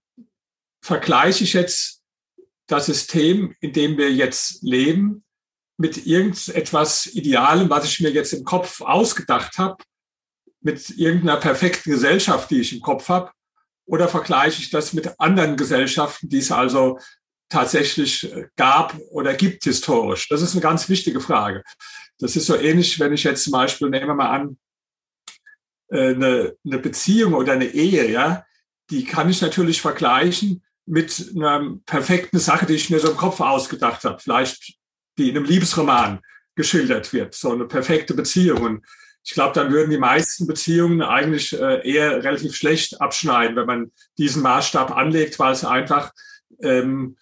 vergleiche 0.82 1.44
ich 1.44 1.52
jetzt 1.52 1.99
das 2.70 2.86
System, 2.86 3.54
in 3.60 3.72
dem 3.72 3.98
wir 3.98 4.12
jetzt 4.12 4.62
leben, 4.62 5.24
mit 5.76 6.06
irgendetwas 6.06 7.06
Idealem, 7.06 7.70
was 7.70 7.86
ich 7.86 8.00
mir 8.00 8.10
jetzt 8.10 8.32
im 8.32 8.44
Kopf 8.44 8.80
ausgedacht 8.80 9.58
habe, 9.58 9.82
mit 10.60 10.90
irgendeiner 10.90 11.38
perfekten 11.38 11.90
Gesellschaft, 11.90 12.50
die 12.50 12.60
ich 12.60 12.74
im 12.74 12.80
Kopf 12.80 13.08
habe, 13.08 13.32
oder 13.86 14.06
vergleiche 14.06 14.62
ich 14.62 14.70
das 14.70 14.92
mit 14.92 15.18
anderen 15.18 15.56
Gesellschaften, 15.56 16.28
die 16.28 16.38
es 16.38 16.52
also 16.52 16.98
tatsächlich 17.48 18.30
äh, 18.30 18.46
gab 18.56 18.96
oder 19.10 19.34
gibt 19.34 19.64
historisch? 19.64 20.28
Das 20.28 20.42
ist 20.42 20.52
eine 20.52 20.60
ganz 20.60 20.88
wichtige 20.88 21.20
Frage. 21.20 21.64
Das 22.18 22.36
ist 22.36 22.46
so 22.46 22.56
ähnlich, 22.56 23.00
wenn 23.00 23.12
ich 23.12 23.24
jetzt 23.24 23.44
zum 23.44 23.52
Beispiel, 23.52 23.88
nehmen 23.88 24.06
wir 24.06 24.14
mal 24.14 24.30
an, 24.30 24.58
äh, 25.88 26.14
eine, 26.14 26.54
eine 26.64 26.78
Beziehung 26.78 27.34
oder 27.34 27.54
eine 27.54 27.66
Ehe, 27.66 28.08
ja, 28.10 28.44
die 28.90 29.04
kann 29.04 29.28
ich 29.28 29.40
natürlich 29.40 29.80
vergleichen 29.80 30.62
mit 30.86 31.32
einer 31.36 31.76
perfekten 31.86 32.38
Sache, 32.38 32.66
die 32.66 32.74
ich 32.74 32.90
mir 32.90 32.98
so 32.98 33.10
im 33.10 33.16
Kopf 33.16 33.40
ausgedacht 33.40 34.04
habe. 34.04 34.18
Vielleicht 34.18 34.74
die 35.18 35.30
in 35.30 35.36
einem 35.36 35.46
Liebesroman 35.46 36.20
geschildert 36.54 37.12
wird, 37.12 37.34
so 37.34 37.52
eine 37.52 37.66
perfekte 37.66 38.14
Beziehung. 38.14 38.62
Und 38.62 38.86
ich 39.22 39.32
glaube, 39.32 39.54
dann 39.54 39.72
würden 39.72 39.90
die 39.90 39.98
meisten 39.98 40.46
Beziehungen 40.46 41.02
eigentlich 41.02 41.52
äh, 41.52 41.86
eher 41.88 42.24
relativ 42.24 42.54
schlecht 42.56 43.00
abschneiden, 43.00 43.56
wenn 43.56 43.66
man 43.66 43.92
diesen 44.18 44.42
Maßstab 44.42 44.96
anlegt, 44.96 45.38
weil 45.38 45.52
es 45.52 45.64
einfach 45.64 46.12
ähm, 46.60 47.16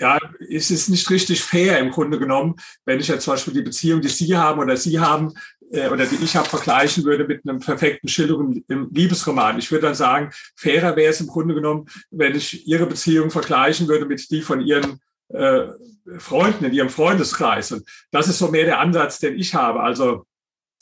ja, 0.00 0.18
es 0.50 0.70
ist 0.70 0.88
nicht 0.88 1.08
richtig 1.10 1.42
fair 1.42 1.78
im 1.78 1.90
Grunde 1.90 2.18
genommen, 2.18 2.56
wenn 2.84 3.00
ich 3.00 3.08
jetzt 3.08 3.24
zum 3.24 3.34
Beispiel 3.34 3.54
die 3.54 3.62
Beziehung, 3.62 4.00
die 4.00 4.08
Sie 4.08 4.36
haben 4.36 4.60
oder 4.60 4.76
Sie 4.76 4.98
haben 4.98 5.34
äh, 5.74 5.88
oder 5.88 6.06
die 6.06 6.22
ich 6.22 6.36
habe, 6.36 6.48
vergleichen 6.48 7.04
würde 7.04 7.26
mit 7.26 7.46
einem 7.46 7.60
perfekten 7.60 8.08
Schilderung 8.08 8.62
im 8.68 8.88
Liebesroman. 8.92 9.58
Ich 9.58 9.70
würde 9.70 9.86
dann 9.86 9.94
sagen, 9.94 10.30
fairer 10.56 10.96
wäre 10.96 11.10
es 11.10 11.20
im 11.20 11.26
Grunde 11.26 11.54
genommen, 11.54 11.86
wenn 12.10 12.34
ich 12.34 12.66
Ihre 12.66 12.86
Beziehung 12.86 13.30
vergleichen 13.30 13.88
würde 13.88 14.06
mit 14.06 14.30
die 14.30 14.42
von 14.42 14.60
Ihren 14.60 15.00
äh, 15.28 15.66
Freunden 16.18 16.64
in 16.64 16.72
Ihrem 16.72 16.90
Freundeskreis. 16.90 17.72
Und 17.72 17.88
das 18.10 18.28
ist 18.28 18.38
so 18.38 18.48
mehr 18.48 18.66
der 18.66 18.80
Ansatz, 18.80 19.18
den 19.18 19.38
ich 19.38 19.54
habe. 19.54 19.80
Also 19.80 20.26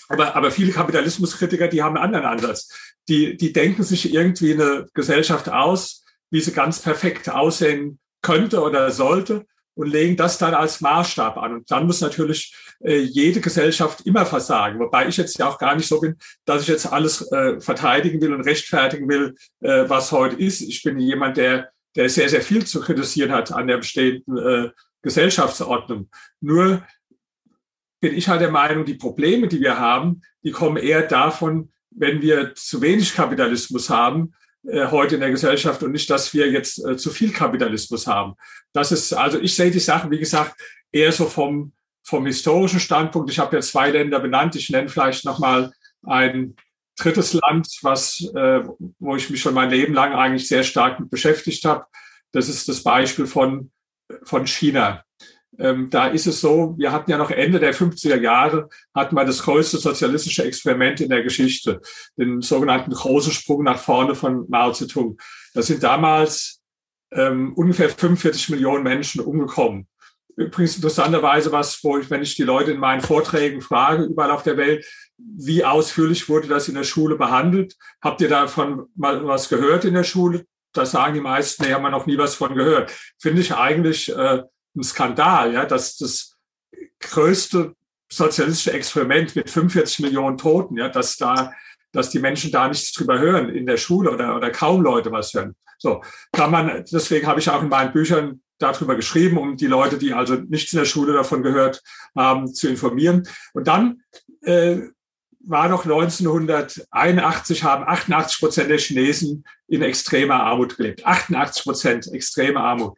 aber, 0.09 0.37
aber 0.37 0.51
viele 0.51 0.73
Kapitalismuskritiker, 0.73 1.69
die 1.69 1.83
haben 1.83 1.97
einen 1.97 2.05
anderen 2.05 2.27
Ansatz. 2.27 2.69
Die, 3.09 3.37
die 3.37 3.53
denken 3.53 3.83
sich 3.83 4.13
irgendwie 4.13 4.53
eine 4.53 4.89
Gesellschaft 4.95 5.49
aus, 5.49 6.05
wie 6.31 6.41
sie 6.41 6.53
ganz 6.53 6.81
perfekt 6.81 7.31
aussehen 7.31 7.99
könnte 8.21 8.63
oder 8.63 8.91
sollte 8.91 9.47
und 9.75 9.89
legen 9.89 10.17
das 10.17 10.39
dann 10.39 10.55
als 10.55 10.81
Maßstab 10.81 11.39
an. 11.39 11.55
Und 11.55 11.71
dann 11.71 11.87
muss 11.87 12.01
natürlich 12.01 12.55
äh, 12.81 12.99
jede 12.99 13.41
Gesellschaft 13.41 14.07
immer 14.07 14.27
versagen. 14.27 14.79
Wobei 14.79 15.09
ich 15.09 15.17
jetzt 15.17 15.39
ja 15.39 15.49
auch 15.49 15.59
gar 15.59 15.75
nicht 15.75 15.89
so 15.89 16.01
bin, 16.01 16.17
dass 16.45 16.63
ich 16.63 16.69
jetzt 16.69 16.93
alles 16.93 17.31
äh, 17.33 17.61
verteidigen 17.61 18.21
will 18.21 18.35
und 18.35 18.43
rechtfertigen 18.43 19.09
will, 19.09 19.35
äh, 19.61 19.89
was 19.89 20.13
heute 20.13 20.37
ist. 20.37 20.61
Ich 20.61 20.83
bin 20.83 20.99
jemand, 20.99 21.37
der, 21.37 21.71
der 21.97 22.09
sehr, 22.09 22.29
sehr 22.29 22.43
viel 22.43 22.67
zu 22.67 22.81
kritisieren 22.81 23.33
hat 23.33 23.53
an 23.53 23.67
der 23.67 23.79
bestehenden 23.79 24.39
äh, 24.39 24.71
Gesellschaftsordnung. 25.03 26.09
Nur 26.41 26.87
bin 28.01 28.15
ich 28.15 28.29
halt 28.29 28.41
der 28.41 28.51
Meinung, 28.51 28.85
die 28.85 28.95
Probleme, 28.95 29.49
die 29.49 29.61
wir 29.61 29.79
haben, 29.79 30.23
die 30.43 30.51
kommen 30.51 30.77
eher 30.77 31.03
davon, 31.03 31.73
wenn 31.91 32.21
wir 32.21 32.55
zu 32.55 32.81
wenig 32.81 33.15
Kapitalismus 33.15 33.91
haben 33.91 34.35
heute 34.65 35.17
in 35.17 35.21
der 35.21 35.31
Gesellschaft 35.31 35.83
und 35.83 35.93
nicht, 35.93 36.09
dass 36.09 36.33
wir 36.35 36.51
jetzt 36.51 36.85
äh, 36.85 36.97
zu 36.97 37.11
viel 37.11 37.33
Kapitalismus 37.33 38.07
haben. 38.07 38.35
Das 38.73 38.93
ist, 38.93 39.13
also 39.13 39.41
ich 39.41 39.55
sehe 39.55 39.71
die 39.71 39.81
Sachen, 39.81 40.11
wie 40.11 40.19
gesagt, 40.19 40.55
eher 40.93 41.13
so 41.13 41.27
vom, 41.27 41.73
vom 42.05 42.27
historischen 42.27 42.81
Standpunkt. 42.81 43.31
Ich 43.31 43.39
habe 43.39 43.57
ja 43.57 43.63
zwei 43.63 43.91
Länder 43.91 44.21
benannt. 44.21 44.57
Ich 44.57 44.71
nenne 44.71 44.89
vielleicht 44.89 45.25
nochmal 45.25 45.73
ein 46.05 46.55
drittes 46.97 47.33
Land, 47.33 47.69
was, 47.83 48.21
äh, 48.35 48.63
wo 48.99 49.17
ich 49.17 49.31
mich 49.31 49.41
schon 49.41 49.55
mein 49.55 49.71
Leben 49.71 49.95
lang 49.95 50.13
eigentlich 50.13 50.47
sehr 50.47 50.63
stark 50.63 51.01
mit 51.01 51.11
beschäftigt 51.11 51.65
habe. 51.65 51.87
Das 52.33 52.49
ist 52.49 52.69
das 52.69 52.83
Beispiel 52.83 53.27
von, 53.27 53.71
von 54.25 54.47
China. 54.47 55.05
Ähm, 55.63 55.91
da 55.91 56.09
ist 56.09 56.27
es 56.27 56.41
so, 56.41 56.75
wir 56.77 56.91
hatten 56.91 57.09
ja 57.09 57.17
noch 57.17 57.31
Ende 57.31 57.61
der 57.61 57.73
50er 57.73 58.21
Jahre, 58.21 58.69
hatten 58.93 59.15
wir 59.15 59.25
das 59.25 59.45
größte 59.45 59.79
sozialistische 59.79 60.45
Experiment 60.45 61.01
in 61.01 61.09
der 61.09 61.23
Geschichte, 61.23 61.81
den 62.17 62.41
sogenannten 62.41 62.91
großen 62.91 63.33
Sprung 63.33 63.63
nach 63.63 63.79
vorne 63.79 64.17
von 64.17 64.45
Mao 64.49 64.73
Zedong. 64.73 65.19
Da 65.55 65.63
sind 65.63 65.85
damals 65.85 66.61
ähm, 67.13 67.53
ungefähr 67.55 67.89
45 67.89 68.49
Millionen 68.49 68.83
Menschen 68.83 69.21
umgekommen. 69.21 69.87
Übrigens 70.35 70.75
interessanterweise 70.77 71.53
was, 71.53 71.79
wo 71.85 71.97
ich, 71.97 72.11
wenn 72.11 72.23
ich 72.23 72.35
die 72.35 72.43
Leute 72.43 72.73
in 72.73 72.81
meinen 72.81 73.03
Vorträgen 73.03 73.61
frage, 73.61 74.03
überall 74.03 74.33
auf 74.33 74.43
der 74.43 74.57
Welt, 74.57 74.85
wie 75.17 75.65
ausführlich 75.65 76.29
wurde 76.29 76.49
das 76.49 76.69
in 76.69 76.75
der 76.75 76.85
Schule 76.85 77.17
behandelt? 77.17 77.77
Habt 78.03 78.21
ihr 78.21 78.29
davon 78.29 78.87
mal 78.97 79.25
was 79.29 79.49
gehört 79.49 79.85
in 79.85 79.95
der 79.95 80.05
Schule? 80.05 80.45
Da 80.73 80.87
sagen 80.87 81.15
die 81.15 81.21
meisten, 81.21 81.63
nee, 81.63 81.73
haben 81.73 81.83
wir 81.83 81.91
noch 81.91 82.07
nie 82.07 82.19
was 82.19 82.35
von 82.35 82.55
gehört. 82.55 82.91
Finde 83.21 83.43
ich 83.43 83.55
eigentlich 83.55 84.11
äh, 84.17 84.43
ein 84.77 84.83
Skandal, 84.83 85.53
ja, 85.53 85.65
dass 85.65 85.97
das 85.97 86.37
größte 87.01 87.75
sozialistische 88.11 88.73
Experiment 88.73 89.35
mit 89.37 89.49
45 89.49 90.01
Millionen 90.01 90.37
Toten, 90.37 90.77
ja, 90.77 90.89
dass 90.89 91.17
da, 91.17 91.53
dass 91.93 92.11
die 92.11 92.19
Menschen 92.19 92.53
da 92.53 92.69
nichts 92.69 92.93
drüber 92.93 93.19
hören 93.19 93.49
in 93.49 93.67
der 93.67 93.77
Schule 93.77 94.11
oder, 94.11 94.37
oder 94.37 94.51
kaum 94.51 94.83
Leute 94.83 95.11
was 95.11 95.33
hören. 95.33 95.57
So 95.79 96.03
kann 96.31 96.51
man, 96.51 96.85
deswegen 96.93 97.27
habe 97.27 97.41
ich 97.41 97.51
auch 97.51 97.63
in 97.63 97.69
meinen 97.69 97.93
Büchern 97.93 98.43
darüber 98.59 98.95
geschrieben, 98.95 99.39
um 99.39 99.57
die 99.57 99.67
Leute, 99.67 99.99
die 99.99 100.13
also 100.13 100.35
nichts 100.35 100.73
in 100.73 100.79
der 100.79 100.87
Schule 100.87 101.13
davon 101.13 101.43
gehört 101.43 101.83
haben, 102.15 102.53
zu 102.55 102.69
informieren. 102.69 103.27
Und 103.53 103.67
dann 103.67 104.03
äh, 104.43 104.79
war 105.45 105.69
noch 105.69 105.85
1981, 105.85 107.65
haben 107.65 107.85
88 107.85 108.39
Prozent 108.39 108.71
der 108.71 108.79
Chinesen 108.79 109.45
in 109.67 109.83
extremer 109.83 110.43
Armut 110.45 110.77
gelebt. 110.77 111.05
88 111.05 111.65
Prozent 111.65 112.13
extreme 112.13 112.61
Armut. 112.61 112.97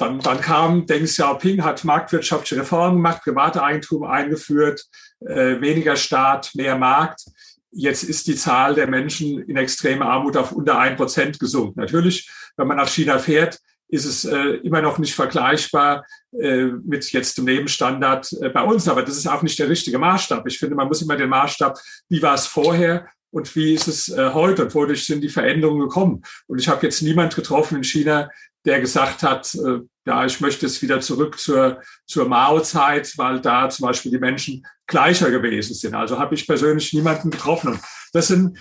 Dann, 0.00 0.18
dann 0.20 0.40
kam 0.40 0.86
Deng 0.86 1.04
Xiaoping, 1.04 1.62
hat 1.62 1.84
marktwirtschaftliche 1.84 2.62
Reformen 2.62 2.96
gemacht, 2.96 3.22
private 3.22 3.62
Eigentum 3.62 4.04
eingeführt, 4.04 4.86
äh, 5.20 5.60
weniger 5.60 5.94
Staat, 5.96 6.54
mehr 6.54 6.76
Markt. 6.78 7.26
Jetzt 7.70 8.04
ist 8.04 8.26
die 8.26 8.34
Zahl 8.34 8.74
der 8.74 8.86
Menschen 8.86 9.42
in 9.42 9.58
extremer 9.58 10.06
Armut 10.06 10.38
auf 10.38 10.52
unter 10.52 10.78
ein 10.78 10.96
Prozent 10.96 11.38
gesunken. 11.38 11.78
Natürlich, 11.78 12.30
wenn 12.56 12.66
man 12.66 12.78
nach 12.78 12.88
China 12.88 13.18
fährt, 13.18 13.58
ist 13.88 14.06
es 14.06 14.24
äh, 14.24 14.56
immer 14.62 14.80
noch 14.80 14.98
nicht 14.98 15.14
vergleichbar 15.14 16.06
äh, 16.32 16.64
mit 16.64 17.12
jetzt 17.12 17.36
dem 17.36 17.46
Lebensstandard 17.46 18.32
äh, 18.40 18.48
bei 18.48 18.62
uns. 18.62 18.88
Aber 18.88 19.02
das 19.02 19.18
ist 19.18 19.26
auch 19.26 19.42
nicht 19.42 19.58
der 19.58 19.68
richtige 19.68 19.98
Maßstab. 19.98 20.46
Ich 20.46 20.58
finde, 20.58 20.76
man 20.76 20.88
muss 20.88 21.02
immer 21.02 21.16
den 21.16 21.28
Maßstab, 21.28 21.78
wie 22.08 22.22
war 22.22 22.34
es 22.34 22.46
vorher 22.46 23.06
und 23.30 23.54
wie 23.56 23.74
ist 23.74 23.88
es 23.88 24.08
äh, 24.08 24.30
heute 24.32 24.64
und 24.64 24.74
wodurch 24.74 25.06
sind 25.06 25.22
die 25.22 25.28
Veränderungen 25.28 25.80
gekommen. 25.80 26.22
Und 26.46 26.60
ich 26.60 26.68
habe 26.68 26.84
jetzt 26.84 27.02
niemand 27.02 27.34
getroffen 27.34 27.76
in 27.76 27.84
China, 27.84 28.30
der 28.64 28.80
gesagt 28.80 29.22
hat, 29.22 29.54
äh, 29.54 29.80
ja, 30.06 30.24
ich 30.26 30.40
möchte 30.40 30.66
es 30.66 30.82
wieder 30.82 31.00
zurück 31.00 31.38
zur, 31.38 31.80
zur 32.06 32.28
Mao-Zeit, 32.28 33.16
weil 33.16 33.40
da 33.40 33.68
zum 33.70 33.86
Beispiel 33.86 34.10
die 34.10 34.18
Menschen 34.18 34.66
gleicher 34.86 35.30
gewesen 35.30 35.74
sind. 35.74 35.94
Also 35.94 36.18
habe 36.18 36.34
ich 36.34 36.46
persönlich 36.46 36.92
niemanden 36.92 37.30
getroffen. 37.30 37.74
Und 37.74 37.80
das 38.12 38.28
sind, 38.28 38.58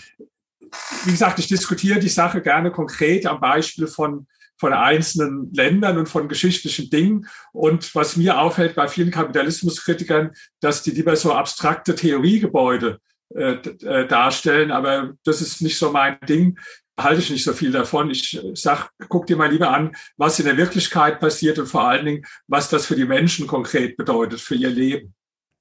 wie 1.06 1.12
gesagt, 1.12 1.40
ich 1.40 1.48
diskutiere 1.48 2.00
die 2.00 2.10
Sache 2.10 2.42
gerne 2.42 2.72
konkret 2.72 3.26
am 3.26 3.40
Beispiel 3.40 3.88
von, 3.88 4.28
von 4.58 4.74
einzelnen 4.74 5.52
Ländern 5.54 5.98
und 5.98 6.08
von 6.08 6.30
geschichtlichen 6.30 6.90
Dingen. 6.90 7.28
Und 7.52 7.96
was 7.96 8.16
mir 8.16 8.40
auffällt 8.40 8.76
bei 8.76 8.88
vielen 8.88 9.12
Kapitalismuskritikern, 9.12 10.32
dass 10.60 10.84
die 10.84 10.92
lieber 10.92 11.16
so 11.16 11.34
abstrakte 11.34 11.96
Theoriegebäude 11.96 13.00
äh 13.36 14.08
darstellen, 14.08 14.72
aber 14.72 15.14
das 15.24 15.42
ist 15.42 15.62
nicht 15.62 15.78
so 15.78 15.92
mein 15.92 16.18
Ding 16.28 16.58
halte 17.04 17.22
ich 17.22 17.30
nicht 17.30 17.44
so 17.44 17.54
viel 17.54 17.72
davon. 17.72 18.12
Ich 18.12 18.40
sag, 18.54 18.90
guck 19.08 19.28
dir 19.28 19.38
mal 19.38 19.52
lieber 19.52 19.72
an, 19.72 19.96
was 20.18 20.40
in 20.40 20.46
der 20.46 20.58
Wirklichkeit 20.58 21.20
passiert 21.20 21.60
und 21.60 21.68
vor 21.68 21.88
allen 21.88 22.06
Dingen, 22.06 22.26
was 22.48 22.70
das 22.70 22.86
für 22.86 22.96
die 22.96 23.06
Menschen 23.06 23.48
konkret 23.48 23.98
bedeutet, 23.98 24.40
für 24.42 24.56
ihr 24.56 24.70
Leben. 24.70 25.14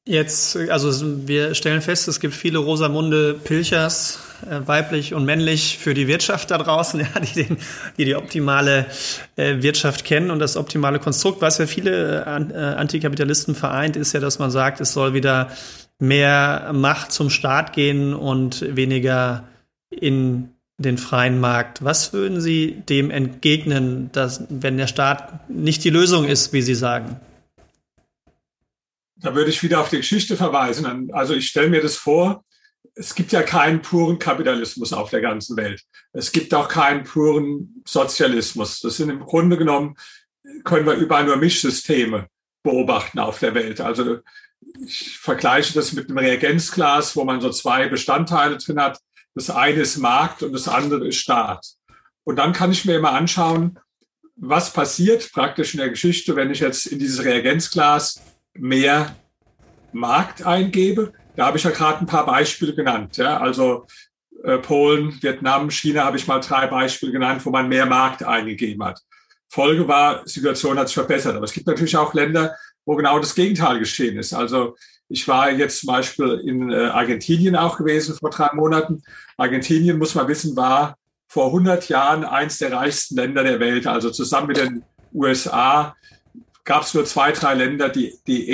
Jetzt, 0.06 0.56
also 0.56 1.28
wir 1.28 1.54
stellen 1.54 1.82
fest, 1.82 2.08
es 2.08 2.18
gibt 2.18 2.32
viele 2.32 2.58
Rosamunde 2.58 3.34
Pilchers, 3.34 4.20
äh, 4.48 4.66
weiblich 4.66 5.12
und 5.12 5.26
männlich, 5.26 5.76
für 5.76 5.92
die 5.92 6.06
Wirtschaft 6.06 6.50
da 6.50 6.56
draußen, 6.56 7.00
ja, 7.14 7.20
die, 7.20 7.44
den, 7.44 7.58
die 7.98 8.06
die 8.06 8.14
optimale 8.14 8.86
äh, 9.36 9.60
Wirtschaft 9.60 10.06
kennen 10.06 10.30
und 10.30 10.38
das 10.38 10.56
optimale 10.56 10.98
Konstrukt. 10.98 11.42
Was 11.42 11.58
ja 11.58 11.66
viele 11.66 12.22
äh, 12.22 12.24
Antikapitalisten 12.24 13.54
vereint, 13.54 13.96
ist 13.96 14.14
ja, 14.14 14.20
dass 14.20 14.38
man 14.38 14.50
sagt, 14.50 14.80
es 14.80 14.94
soll 14.94 15.12
wieder 15.12 15.50
mehr 15.98 16.72
Macht 16.72 17.12
zum 17.12 17.30
Staat 17.30 17.72
gehen 17.72 18.14
und 18.14 18.76
weniger 18.76 19.48
in 19.90 20.50
den 20.78 20.96
freien 20.96 21.40
Markt. 21.40 21.82
Was 21.82 22.12
würden 22.12 22.40
Sie 22.40 22.82
dem 22.88 23.10
entgegnen, 23.10 24.10
dass, 24.12 24.44
wenn 24.48 24.76
der 24.76 24.86
Staat 24.86 25.50
nicht 25.50 25.82
die 25.82 25.90
Lösung 25.90 26.24
ist, 26.24 26.52
wie 26.52 26.62
Sie 26.62 26.76
sagen? 26.76 27.20
Da 29.16 29.34
würde 29.34 29.50
ich 29.50 29.62
wieder 29.64 29.80
auf 29.80 29.88
die 29.88 29.96
Geschichte 29.96 30.36
verweisen. 30.36 31.10
Also 31.12 31.34
ich 31.34 31.48
stelle 31.48 31.68
mir 31.68 31.82
das 31.82 31.96
vor, 31.96 32.44
es 32.94 33.14
gibt 33.14 33.32
ja 33.32 33.42
keinen 33.42 33.82
puren 33.82 34.20
Kapitalismus 34.20 34.92
auf 34.92 35.10
der 35.10 35.20
ganzen 35.20 35.56
Welt. 35.56 35.82
Es 36.12 36.30
gibt 36.30 36.54
auch 36.54 36.68
keinen 36.68 37.02
puren 37.02 37.82
Sozialismus. 37.86 38.80
Das 38.80 38.96
sind 38.96 39.10
im 39.10 39.20
Grunde 39.20 39.56
genommen, 39.56 39.96
können 40.64 40.86
wir 40.86 40.94
überall 40.94 41.24
nur 41.24 41.36
Mischsysteme 41.36 42.28
beobachten 42.62 43.18
auf 43.18 43.40
der 43.40 43.54
Welt. 43.54 43.80
Also 43.80 44.18
ich 44.84 45.18
vergleiche 45.18 45.74
das 45.74 45.92
mit 45.92 46.08
einem 46.08 46.18
Reagenzglas, 46.18 47.16
wo 47.16 47.24
man 47.24 47.40
so 47.40 47.50
zwei 47.50 47.88
Bestandteile 47.88 48.56
drin 48.58 48.80
hat. 48.80 49.00
Das 49.34 49.50
eine 49.50 49.80
ist 49.80 49.98
Markt 49.98 50.42
und 50.42 50.52
das 50.52 50.68
andere 50.68 51.06
ist 51.08 51.16
Staat. 51.16 51.66
Und 52.24 52.36
dann 52.36 52.52
kann 52.52 52.72
ich 52.72 52.84
mir 52.84 52.96
immer 52.96 53.12
anschauen, 53.12 53.78
was 54.36 54.72
passiert 54.72 55.32
praktisch 55.32 55.74
in 55.74 55.80
der 55.80 55.90
Geschichte, 55.90 56.36
wenn 56.36 56.50
ich 56.50 56.60
jetzt 56.60 56.86
in 56.86 56.98
dieses 56.98 57.24
Reagenzglas 57.24 58.20
mehr 58.54 59.16
Markt 59.92 60.46
eingebe. 60.46 61.12
Da 61.36 61.46
habe 61.46 61.58
ich 61.58 61.64
ja 61.64 61.70
gerade 61.70 62.00
ein 62.00 62.06
paar 62.06 62.26
Beispiele 62.26 62.74
genannt. 62.74 63.16
Ja? 63.16 63.38
Also 63.38 63.86
äh, 64.44 64.58
Polen, 64.58 65.20
Vietnam, 65.22 65.70
China 65.70 66.04
habe 66.04 66.16
ich 66.16 66.26
mal 66.26 66.40
drei 66.40 66.66
Beispiele 66.66 67.12
genannt, 67.12 67.44
wo 67.44 67.50
man 67.50 67.68
mehr 67.68 67.86
Markt 67.86 68.22
eingegeben 68.22 68.84
hat. 68.84 69.00
Folge 69.48 69.88
war, 69.88 70.26
Situation 70.26 70.78
hat 70.78 70.88
sich 70.88 70.94
verbessert. 70.94 71.34
Aber 71.34 71.44
es 71.44 71.52
gibt 71.52 71.66
natürlich 71.66 71.96
auch 71.96 72.14
Länder, 72.14 72.54
wo 72.88 72.96
genau 72.96 73.18
das 73.18 73.34
Gegenteil 73.34 73.78
geschehen 73.78 74.18
ist. 74.18 74.32
Also 74.32 74.74
Ich 75.10 75.28
war 75.28 75.50
jetzt 75.50 75.80
zum 75.80 75.88
Beispiel 75.88 76.42
in 76.46 76.70
äh, 76.70 76.86
Argentinien 76.86 77.54
auch 77.54 77.76
gewesen 77.76 78.16
vor 78.18 78.30
drei 78.30 78.50
Monaten. 78.54 79.02
Argentinien, 79.36 79.98
muss 79.98 80.14
man 80.14 80.26
wissen, 80.26 80.56
war 80.56 80.96
vor 81.28 81.46
100 81.46 81.88
Jahren 81.90 82.24
eins 82.24 82.58
der 82.58 82.72
reichsten 82.72 83.16
Länder 83.16 83.42
der 83.42 83.60
Welt. 83.60 83.86
Also 83.86 84.10
zusammen 84.10 84.48
mit 84.48 84.56
den 84.56 84.84
USA 85.12 85.94
gab 86.64 86.82
es 86.82 86.94
nur 86.94 87.04
zwei, 87.04 87.32
drei 87.32 87.54
Länder, 87.54 87.90
die, 87.90 88.14
die 88.26 88.48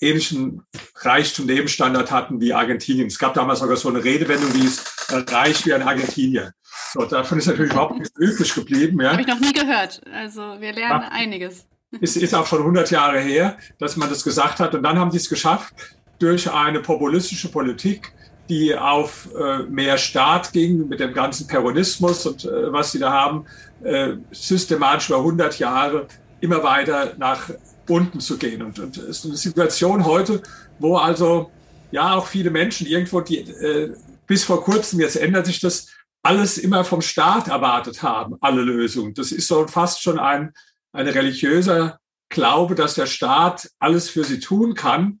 ähnlichen 0.00 0.62
Reichtum 0.96 1.48
Lebensstandard 1.48 2.12
hatten 2.12 2.40
wie 2.40 2.54
Argentinien. 2.54 3.08
Es 3.08 3.18
gab 3.18 3.34
damals 3.34 3.58
sogar 3.58 3.76
so 3.76 3.88
eine 3.88 4.04
Redewendung, 4.04 4.52
die 4.52 4.66
ist 4.66 4.86
äh, 5.10 5.16
reich 5.16 5.66
wie 5.66 5.74
ein 5.74 5.82
Argentinier. 5.82 6.52
So, 6.92 7.04
davon 7.06 7.38
ist 7.38 7.46
natürlich 7.46 7.72
überhaupt 7.72 7.98
nichts 7.98 8.12
übrig 8.16 8.54
geblieben. 8.54 9.00
Ja. 9.00 9.12
Habe 9.12 9.22
ich 9.22 9.28
noch 9.28 9.40
nie 9.40 9.52
gehört. 9.52 10.00
Also 10.12 10.60
wir 10.60 10.72
lernen 10.72 11.02
ja. 11.02 11.08
einiges. 11.10 11.66
Es 12.00 12.16
ist 12.16 12.34
auch 12.34 12.46
schon 12.46 12.60
100 12.60 12.90
Jahre 12.90 13.20
her, 13.20 13.56
dass 13.78 13.96
man 13.96 14.08
das 14.08 14.24
gesagt 14.24 14.60
hat. 14.60 14.74
Und 14.74 14.82
dann 14.82 14.98
haben 14.98 15.10
sie 15.10 15.18
es 15.18 15.28
geschafft, 15.28 15.74
durch 16.18 16.50
eine 16.50 16.80
populistische 16.80 17.50
Politik, 17.50 18.12
die 18.48 18.76
auf 18.76 19.28
äh, 19.34 19.62
mehr 19.64 19.96
Staat 19.98 20.52
ging, 20.52 20.88
mit 20.88 21.00
dem 21.00 21.14
ganzen 21.14 21.46
Peronismus 21.46 22.26
und 22.26 22.44
äh, 22.44 22.72
was 22.72 22.92
sie 22.92 22.98
da 22.98 23.10
haben, 23.12 23.46
äh, 23.82 24.14
systematisch 24.30 25.08
über 25.08 25.18
100 25.18 25.58
Jahre 25.58 26.06
immer 26.40 26.62
weiter 26.62 27.14
nach 27.16 27.50
unten 27.88 28.20
zu 28.20 28.36
gehen. 28.36 28.62
Und, 28.62 28.78
und 28.78 28.96
es 28.96 29.18
ist 29.18 29.24
eine 29.24 29.36
Situation 29.36 30.04
heute, 30.04 30.42
wo 30.78 30.96
also 30.96 31.50
ja 31.90 32.14
auch 32.14 32.26
viele 32.26 32.50
Menschen 32.50 32.86
irgendwo, 32.86 33.20
die 33.20 33.38
äh, 33.38 33.94
bis 34.26 34.44
vor 34.44 34.62
kurzem, 34.62 35.00
jetzt 35.00 35.16
ändert 35.16 35.46
sich 35.46 35.60
das, 35.60 35.88
alles 36.22 36.56
immer 36.56 36.84
vom 36.84 37.02
Staat 37.02 37.48
erwartet 37.48 38.02
haben, 38.02 38.36
alle 38.40 38.62
Lösungen. 38.62 39.12
Das 39.14 39.30
ist 39.30 39.46
so 39.46 39.66
fast 39.66 40.02
schon 40.02 40.18
ein, 40.18 40.54
ein 40.94 41.08
religiöser 41.08 41.98
Glaube, 42.30 42.74
dass 42.74 42.94
der 42.94 43.06
Staat 43.06 43.70
alles 43.78 44.08
für 44.08 44.24
sie 44.24 44.40
tun 44.40 44.74
kann. 44.74 45.20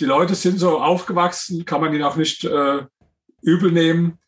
Die 0.00 0.04
Leute 0.04 0.34
sind 0.34 0.58
so 0.58 0.80
aufgewachsen, 0.80 1.64
kann 1.64 1.80
man 1.80 1.94
ihnen 1.94 2.02
auch 2.02 2.16
nicht 2.16 2.44
äh, 2.44 2.84
übel 3.40 3.72
nehmen. 3.72 4.18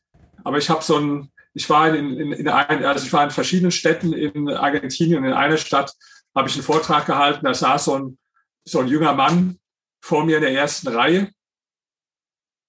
Aber 0.45 0.59
ich 0.59 0.71
habe 0.71 0.83
so 0.83 0.99
ein, 0.99 1.33
ich 1.53 1.69
war 1.69 1.95
in, 1.95 2.19
in, 2.19 2.33
in 2.33 2.49
ein, 2.49 2.85
also 2.85 3.05
ich 3.05 3.13
war 3.13 3.25
in 3.25 3.31
verschiedenen 3.31 3.73
Städten 3.73 4.13
in 4.13 4.49
Argentinien. 4.49 5.25
In 5.25 5.33
einer 5.33 5.57
Stadt 5.57 5.93
habe 6.35 6.49
ich 6.49 6.55
einen 6.55 6.65
Vortrag 6.65 7.07
gehalten. 7.07 7.45
Da 7.45 7.55
saß 7.55 7.87
so 7.87 7.99
ein, 7.99 8.19
so 8.65 8.81
ein 8.81 8.89
junger 8.89 9.13
Mann 9.13 9.59
vor 10.03 10.25
mir 10.25 10.37
in 10.37 10.43
der 10.43 10.53
ersten 10.53 10.89
Reihe. 10.89 11.31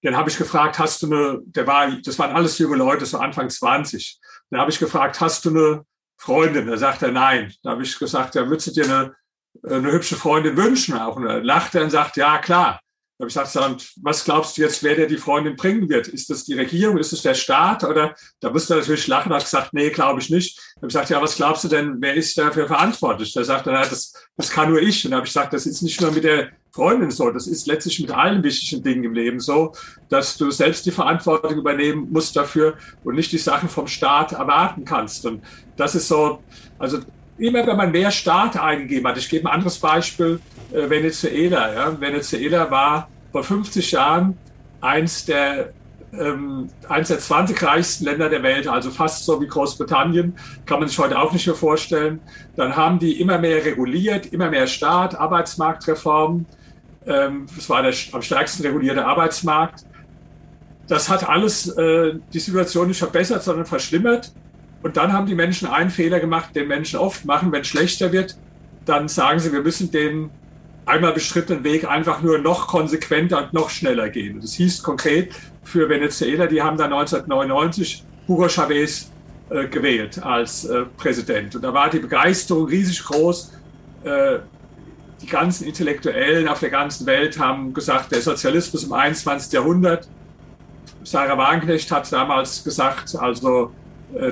Den 0.02 0.16
habe 0.16 0.30
ich 0.30 0.38
gefragt, 0.38 0.78
hast 0.78 1.02
du 1.02 1.06
eine, 1.06 1.40
der 1.46 1.66
war, 1.66 1.90
das 2.00 2.18
waren 2.18 2.34
alles 2.34 2.58
junge 2.58 2.76
Leute, 2.76 3.06
so 3.06 3.18
Anfang 3.18 3.48
20. 3.48 4.20
Dann 4.50 4.60
habe 4.60 4.70
ich 4.70 4.78
gefragt, 4.78 5.20
hast 5.20 5.44
du 5.44 5.50
eine 5.50 5.84
Freundin? 6.16 6.66
Da 6.66 6.76
sagt 6.76 7.02
er 7.02 7.12
nein. 7.12 7.52
Da 7.62 7.70
habe 7.70 7.82
ich 7.82 7.98
gesagt, 7.98 8.34
ja, 8.34 8.48
würdest 8.48 8.68
du 8.68 8.70
dir 8.72 8.84
eine, 8.84 9.14
eine 9.62 9.92
hübsche 9.92 10.16
Freundin 10.16 10.56
wünschen? 10.56 10.96
Auch. 10.98 11.16
Und 11.16 11.24
dann 11.24 11.44
lacht 11.44 11.74
er 11.74 11.84
und 11.84 11.90
sagt, 11.90 12.16
ja, 12.16 12.38
klar. 12.38 12.80
Da 13.18 13.22
habe 13.22 13.30
ich 13.30 13.34
gesagt, 13.34 13.94
was 14.02 14.24
glaubst 14.24 14.58
du 14.58 14.62
jetzt, 14.62 14.82
wer 14.82 14.94
dir 14.94 15.06
die 15.06 15.16
Freundin 15.16 15.56
bringen 15.56 15.88
wird? 15.88 16.06
Ist 16.08 16.28
das 16.28 16.44
die 16.44 16.52
Regierung? 16.52 16.98
Ist 16.98 17.14
es 17.14 17.22
der 17.22 17.34
Staat? 17.34 17.82
Oder 17.82 18.14
da 18.40 18.50
musste 18.50 18.74
er 18.74 18.80
natürlich 18.80 19.06
lachen, 19.06 19.32
hat 19.32 19.44
gesagt, 19.44 19.72
nee, 19.72 19.88
glaube 19.88 20.20
ich 20.20 20.28
nicht. 20.28 20.58
Da 20.58 20.82
habe 20.82 20.86
ich 20.88 20.92
gesagt, 20.92 21.10
ja, 21.10 21.22
was 21.22 21.36
glaubst 21.36 21.64
du 21.64 21.68
denn, 21.68 21.96
wer 22.00 22.12
ist 22.12 22.36
dafür 22.36 22.66
verantwortlich? 22.66 23.32
Da 23.32 23.42
sagt 23.42 23.66
er, 23.68 23.72
das, 23.72 24.12
das 24.36 24.50
kann 24.50 24.70
nur 24.70 24.82
ich. 24.82 25.02
Und 25.04 25.12
da 25.12 25.16
habe 25.16 25.26
ich 25.26 25.32
gesagt, 25.32 25.54
das 25.54 25.64
ist 25.64 25.80
nicht 25.80 25.98
nur 26.02 26.10
mit 26.10 26.24
der 26.24 26.50
Freundin 26.72 27.10
so, 27.10 27.30
das 27.30 27.46
ist 27.46 27.66
letztlich 27.66 28.00
mit 28.00 28.10
allen 28.10 28.42
wichtigen 28.42 28.82
Dingen 28.82 29.04
im 29.04 29.14
Leben 29.14 29.40
so, 29.40 29.72
dass 30.10 30.36
du 30.36 30.50
selbst 30.50 30.84
die 30.84 30.90
Verantwortung 30.90 31.56
übernehmen 31.56 32.12
musst 32.12 32.36
dafür 32.36 32.74
und 33.02 33.14
nicht 33.14 33.32
die 33.32 33.38
Sachen 33.38 33.70
vom 33.70 33.86
Staat 33.86 34.32
erwarten 34.32 34.84
kannst. 34.84 35.24
Und 35.24 35.42
das 35.78 35.94
ist 35.94 36.06
so, 36.06 36.42
also 36.78 36.98
immer 37.38 37.66
wenn 37.66 37.76
man 37.76 37.90
mehr 37.90 38.10
Staat 38.10 38.58
eingegeben 38.58 39.06
hat, 39.06 39.18
ich 39.18 39.28
gebe 39.28 39.48
ein 39.48 39.54
anderes 39.54 39.78
Beispiel, 39.78 40.40
äh, 40.72 40.88
Venezuela. 40.88 41.74
Ja. 41.74 42.00
Venezuela 42.00 42.70
war 42.70 43.08
vor 43.32 43.44
50 43.44 43.92
Jahren 43.92 44.36
eins 44.80 45.24
der, 45.24 45.72
ähm, 46.12 46.68
eins 46.88 47.08
der 47.08 47.18
20 47.18 47.62
reichsten 47.62 48.04
Länder 48.04 48.28
der 48.28 48.42
Welt, 48.42 48.68
also 48.68 48.90
fast 48.90 49.24
so 49.24 49.40
wie 49.40 49.46
Großbritannien, 49.46 50.34
kann 50.64 50.80
man 50.80 50.88
sich 50.88 50.98
heute 50.98 51.18
auch 51.18 51.32
nicht 51.32 51.46
mehr 51.46 51.56
vorstellen. 51.56 52.20
Dann 52.56 52.74
haben 52.76 52.98
die 52.98 53.20
immer 53.20 53.38
mehr 53.38 53.64
reguliert, 53.64 54.26
immer 54.26 54.50
mehr 54.50 54.66
Staat, 54.66 55.14
Arbeitsmarktreformen. 55.14 56.46
Ähm, 57.06 57.46
das 57.54 57.68
war 57.68 57.82
der 57.82 57.94
am 58.12 58.22
stärksten 58.22 58.62
regulierte 58.62 59.04
Arbeitsmarkt. 59.04 59.84
Das 60.88 61.08
hat 61.08 61.28
alles 61.28 61.68
äh, 61.76 62.14
die 62.32 62.38
Situation 62.38 62.88
nicht 62.88 62.98
verbessert, 62.98 63.42
sondern 63.42 63.66
verschlimmert. 63.66 64.32
Und 64.86 64.96
dann 64.96 65.12
haben 65.12 65.26
die 65.26 65.34
Menschen 65.34 65.66
einen 65.66 65.90
Fehler 65.90 66.20
gemacht, 66.20 66.54
den 66.54 66.68
Menschen 66.68 67.00
oft 67.00 67.24
machen, 67.24 67.50
wenn 67.50 67.62
es 67.62 67.66
schlechter 67.66 68.12
wird, 68.12 68.36
dann 68.84 69.08
sagen 69.08 69.40
sie, 69.40 69.52
wir 69.52 69.62
müssen 69.62 69.90
den 69.90 70.30
einmal 70.84 71.12
beschrittenen 71.12 71.64
Weg 71.64 71.90
einfach 71.90 72.22
nur 72.22 72.38
noch 72.38 72.68
konsequenter 72.68 73.42
und 73.42 73.52
noch 73.52 73.68
schneller 73.68 74.08
gehen. 74.10 74.40
Das 74.40 74.52
hieß 74.52 74.84
konkret 74.84 75.34
für 75.64 75.88
Venezuela, 75.88 76.46
die 76.46 76.62
haben 76.62 76.76
dann 76.76 76.92
1999 76.92 78.04
Hugo 78.28 78.48
Chavez 78.48 79.10
äh, 79.50 79.66
gewählt 79.66 80.22
als 80.22 80.66
äh, 80.66 80.84
Präsident. 80.96 81.56
Und 81.56 81.62
da 81.62 81.74
war 81.74 81.90
die 81.90 81.98
Begeisterung 81.98 82.68
riesig 82.68 83.02
groß. 83.02 83.54
Äh, 84.04 84.38
die 85.20 85.26
ganzen 85.26 85.66
Intellektuellen 85.66 86.46
auf 86.46 86.60
der 86.60 86.70
ganzen 86.70 87.06
Welt 87.06 87.40
haben 87.40 87.74
gesagt, 87.74 88.12
der 88.12 88.20
Sozialismus 88.20 88.84
im 88.84 88.92
21. 88.92 89.52
Jahrhundert. 89.52 90.08
Sarah 91.02 91.36
Wagenknecht 91.36 91.90
hat 91.90 92.12
damals 92.12 92.62
gesagt, 92.62 93.16
also 93.16 93.72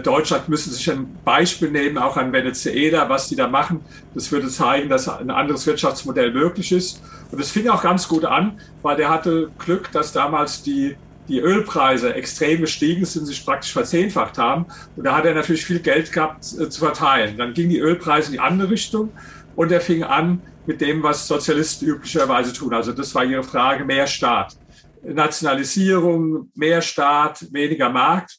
Deutschland 0.02 0.48
müsste 0.48 0.70
sich 0.70 0.90
ein 0.90 1.18
Beispiel 1.24 1.70
nehmen, 1.70 1.98
auch 1.98 2.16
an 2.16 2.32
Venezuela, 2.32 3.08
was 3.08 3.28
die 3.28 3.36
da 3.36 3.48
machen. 3.48 3.80
Das 4.14 4.30
würde 4.30 4.48
zeigen, 4.48 4.88
dass 4.88 5.08
ein 5.08 5.30
anderes 5.30 5.66
Wirtschaftsmodell 5.66 6.32
möglich 6.32 6.70
ist. 6.72 7.02
Und 7.30 7.40
es 7.40 7.50
fing 7.50 7.68
auch 7.68 7.82
ganz 7.82 8.08
gut 8.08 8.24
an, 8.24 8.60
weil 8.82 8.96
der 8.96 9.10
hatte 9.10 9.50
Glück, 9.58 9.90
dass 9.90 10.12
damals 10.12 10.62
die, 10.62 10.96
die 11.28 11.40
Ölpreise 11.40 12.14
extrem 12.14 12.60
gestiegen 12.60 13.04
sind, 13.04 13.26
sich 13.26 13.44
praktisch 13.44 13.72
verzehnfacht 13.72 14.38
haben. 14.38 14.66
Und 14.96 15.04
da 15.04 15.16
hat 15.16 15.26
er 15.26 15.34
natürlich 15.34 15.66
viel 15.66 15.80
Geld 15.80 16.12
gehabt 16.12 16.44
äh, 16.58 16.68
zu 16.68 16.78
verteilen. 16.78 17.36
Dann 17.36 17.52
gingen 17.52 17.70
die 17.70 17.80
Ölpreise 17.80 18.28
in 18.28 18.32
die 18.34 18.40
andere 18.40 18.70
Richtung 18.70 19.10
und 19.56 19.72
er 19.72 19.80
fing 19.80 20.04
an 20.04 20.40
mit 20.66 20.80
dem, 20.80 21.02
was 21.02 21.26
Sozialisten 21.26 21.86
üblicherweise 21.86 22.52
tun. 22.52 22.72
Also 22.72 22.92
das 22.92 23.14
war 23.14 23.24
Ihre 23.24 23.42
Frage, 23.42 23.84
mehr 23.84 24.06
Staat. 24.06 24.56
Nationalisierung, 25.02 26.50
mehr 26.54 26.80
Staat, 26.80 27.52
weniger 27.52 27.90
Markt. 27.90 28.38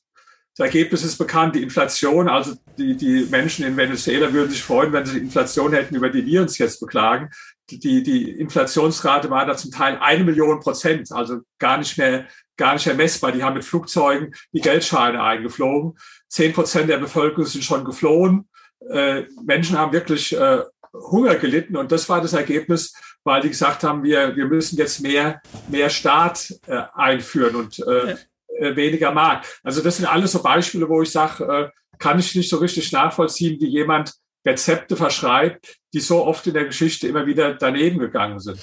Das 0.58 0.68
Ergebnis 0.68 1.04
ist 1.04 1.18
bekannt, 1.18 1.56
die 1.56 1.64
Inflation, 1.64 2.30
also 2.30 2.54
die, 2.78 2.96
die 2.96 3.28
Menschen 3.30 3.66
in 3.66 3.76
Venezuela 3.76 4.32
würden 4.32 4.52
sich 4.52 4.64
freuen, 4.64 4.94
wenn 4.94 5.06
sie 5.06 5.16
die 5.16 5.26
Inflation 5.26 5.74
hätten, 5.74 5.96
über 5.96 6.10
die 6.10 6.26
wir 6.26 6.42
uns 6.42 6.58
jetzt 6.58 6.80
beklagen. 6.80 7.30
Die, 7.70 8.04
die 8.04 8.32
Inflationsrate 8.32 9.30
war 9.30 9.46
da 9.46 9.58
zum 9.58 9.72
Teil 9.72 9.98
eine 10.00 10.24
Million 10.24 10.62
Prozent, 10.62 11.12
also 11.12 11.40
gar 11.60 11.78
nicht 11.78 11.98
mehr, 11.98 12.28
gar 12.56 12.74
nicht 12.74 12.86
mehr 12.86 12.96
messbar. 12.96 13.34
Die 13.34 13.44
haben 13.44 13.56
mit 13.56 13.66
Flugzeugen 13.66 14.34
die 14.54 14.62
Geldscheine 14.62 15.22
eingeflogen. 15.22 15.98
Zehn 16.30 16.54
Prozent 16.54 16.90
der 16.90 17.00
Bevölkerung 17.00 17.46
sind 17.46 17.66
schon 17.66 17.84
geflohen. 17.84 18.48
Äh, 18.90 19.24
Menschen 19.44 19.78
haben 19.78 19.92
wirklich 19.92 20.38
äh, 20.38 20.62
Hunger 20.94 21.36
gelitten 21.36 21.76
und 21.76 21.92
das 21.92 22.08
war 22.08 22.22
das 22.22 22.32
Ergebnis, 22.32 22.94
weil 23.26 23.42
die 23.42 23.50
gesagt 23.50 23.84
haben, 23.84 24.04
wir, 24.04 24.38
wir 24.38 24.46
müssen 24.46 24.78
jetzt 24.78 25.02
mehr, 25.02 25.42
mehr 25.68 25.90
Staat 25.90 26.54
äh, 26.68 26.84
einführen 26.94 27.56
und 27.56 27.80
äh, 27.80 28.16
weniger 28.60 29.12
mag. 29.12 29.46
Also 29.64 29.82
das 29.82 29.98
sind 29.98 30.06
alles 30.06 30.32
so 30.32 30.42
Beispiele, 30.42 30.88
wo 30.90 31.02
ich 31.02 31.12
sage, 31.12 31.44
äh, 31.44 31.70
kann 31.98 32.20
ich 32.20 32.36
nicht 32.36 32.50
so 32.50 32.58
richtig 32.58 32.92
nachvollziehen, 32.92 33.60
wie 33.60 33.68
jemand 33.68 34.14
Rezepte 34.46 34.96
verschreibt, 34.96 35.78
die 35.94 36.00
so 36.00 36.26
oft 36.26 36.46
in 36.48 36.54
der 36.54 36.66
Geschichte 36.66 37.08
immer 37.08 37.26
wieder 37.26 37.54
daneben 37.54 38.00
gegangen 38.00 38.40
sind. 38.40 38.60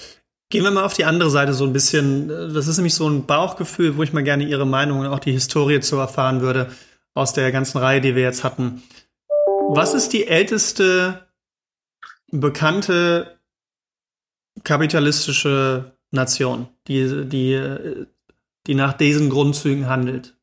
Gehen 0.51 0.65
wir 0.65 0.71
mal 0.71 0.85
auf 0.85 0.93
die 0.93 1.05
andere 1.05 1.31
Seite 1.31 1.55
so 1.55 1.65
ein 1.65 1.73
bisschen. 1.73 2.29
Das 2.29 2.67
ist 2.67 2.77
nämlich 2.77 2.95
so 2.95 3.09
ein 3.09 3.27
Bauchgefühl, 3.27 3.97
wo 3.97 4.03
ich 4.03 4.13
mal 4.13 4.23
gerne 4.23 4.45
Ihre 4.45 4.67
Meinung 4.67 5.01
und 5.01 5.07
auch 5.07 5.19
die 5.19 5.33
Historie 5.33 5.81
zu 5.81 5.97
erfahren 5.97 6.43
würde 6.43 6.71
aus 7.15 7.33
der 7.33 7.51
ganzen 7.53 7.79
Reihe, 7.79 8.01
die 8.01 8.15
wir 8.15 8.23
jetzt 8.23 8.45
hatten. 8.45 8.83
Was 9.71 9.95
ist 9.95 10.13
die 10.13 10.27
älteste 10.27 11.27
bekannte 12.31 13.39
kapitalistische 14.65 15.97
Nation, 16.11 16.69
die, 16.87 17.25
die 17.27 18.07
die 18.67 18.75
nach 18.75 18.93
diesen 18.93 19.31
Grundzügen 19.31 19.89
handelt. 19.89 20.37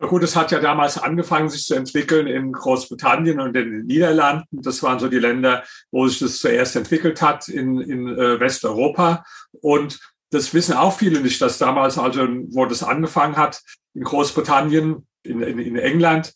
Gut, 0.00 0.24
es 0.24 0.34
hat 0.34 0.50
ja 0.50 0.58
damals 0.58 0.98
angefangen, 0.98 1.48
sich 1.48 1.62
zu 1.62 1.74
entwickeln 1.74 2.26
in 2.26 2.50
Großbritannien 2.50 3.38
und 3.38 3.56
in 3.56 3.70
den 3.70 3.86
Niederlanden. 3.86 4.60
Das 4.60 4.82
waren 4.82 4.98
so 4.98 5.06
die 5.06 5.20
Länder, 5.20 5.62
wo 5.92 6.08
sich 6.08 6.18
das 6.18 6.40
zuerst 6.40 6.74
entwickelt 6.74 7.22
hat 7.22 7.48
in, 7.48 7.80
in 7.80 8.08
äh, 8.08 8.40
Westeuropa. 8.40 9.24
Und 9.60 10.00
das 10.30 10.54
wissen 10.54 10.74
auch 10.74 10.98
viele 10.98 11.20
nicht, 11.20 11.40
dass 11.40 11.58
damals, 11.58 11.98
also 11.98 12.26
wo 12.50 12.66
das 12.66 12.82
angefangen 12.82 13.36
hat, 13.36 13.62
in 13.94 14.02
Großbritannien, 14.02 15.06
in, 15.22 15.40
in, 15.40 15.58
in 15.60 15.76
England, 15.76 16.34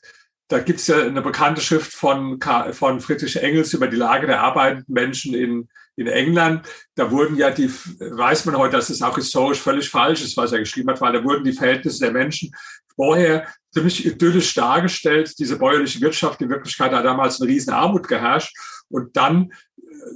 da 0.48 0.60
gibt's 0.60 0.86
ja 0.86 1.02
eine 1.02 1.22
bekannte 1.22 1.60
Schrift 1.60 1.92
von, 1.92 2.38
von 2.70 3.00
Friedrich 3.00 3.42
Engels 3.42 3.74
über 3.74 3.88
die 3.88 3.96
Lage 3.96 4.28
der 4.28 4.42
arbeitenden 4.42 4.94
Menschen 4.94 5.34
in, 5.34 5.68
in 5.96 6.06
England, 6.06 6.66
da 6.94 7.10
wurden 7.10 7.36
ja 7.36 7.50
die, 7.50 7.68
weiß 7.70 8.44
man 8.44 8.56
heute, 8.56 8.76
dass 8.76 8.90
es 8.90 9.02
auch 9.02 9.16
historisch 9.16 9.60
völlig 9.60 9.88
falsch 9.88 10.22
ist, 10.22 10.36
was 10.36 10.52
er 10.52 10.58
geschrieben 10.58 10.90
hat, 10.90 11.00
weil 11.00 11.12
da 11.12 11.24
wurden 11.24 11.44
die 11.44 11.52
Verhältnisse 11.52 12.00
der 12.00 12.12
Menschen 12.12 12.52
vorher 12.94 13.46
ziemlich 13.72 14.06
idyllisch 14.06 14.54
dargestellt. 14.54 15.38
Diese 15.38 15.58
bäuerliche 15.58 16.00
Wirtschaft, 16.00 16.40
in 16.40 16.50
Wirklichkeit 16.50 16.92
hat 16.92 17.04
damals 17.04 17.40
eine 17.40 17.50
riesen 17.50 17.72
Armut 17.72 18.08
geherrscht. 18.08 18.56
Und 18.88 19.16
dann, 19.16 19.52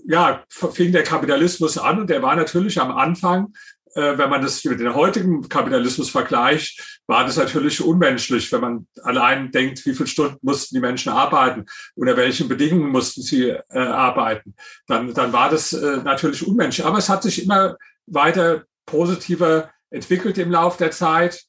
ja, 0.06 0.44
fing 0.48 0.92
der 0.92 1.02
Kapitalismus 1.02 1.76
an 1.76 2.00
und 2.00 2.10
der 2.10 2.22
war 2.22 2.36
natürlich 2.36 2.80
am 2.80 2.92
Anfang 2.92 3.48
äh, 3.48 3.79
wenn 3.94 4.30
man 4.30 4.42
das 4.42 4.64
mit 4.64 4.80
dem 4.80 4.94
heutigen 4.94 5.48
Kapitalismus 5.48 6.10
vergleicht, 6.10 7.00
war 7.06 7.24
das 7.24 7.36
natürlich 7.36 7.82
unmenschlich, 7.82 8.50
wenn 8.52 8.60
man 8.60 8.86
allein 9.02 9.50
denkt, 9.50 9.84
wie 9.84 9.94
viele 9.94 10.06
Stunden 10.06 10.38
mussten 10.42 10.76
die 10.76 10.80
Menschen 10.80 11.12
arbeiten, 11.12 11.66
unter 11.96 12.16
welchen 12.16 12.48
Bedingungen 12.48 12.90
mussten 12.90 13.22
sie 13.22 13.48
äh, 13.48 13.78
arbeiten. 13.78 14.54
Dann, 14.86 15.12
dann 15.12 15.32
war 15.32 15.50
das 15.50 15.72
äh, 15.72 15.98
natürlich 16.04 16.46
unmenschlich. 16.46 16.86
Aber 16.86 16.98
es 16.98 17.08
hat 17.08 17.24
sich 17.24 17.42
immer 17.42 17.76
weiter 18.06 18.64
positiver 18.86 19.70
entwickelt 19.90 20.38
im 20.38 20.52
Laufe 20.52 20.78
der 20.78 20.92
Zeit. 20.92 21.44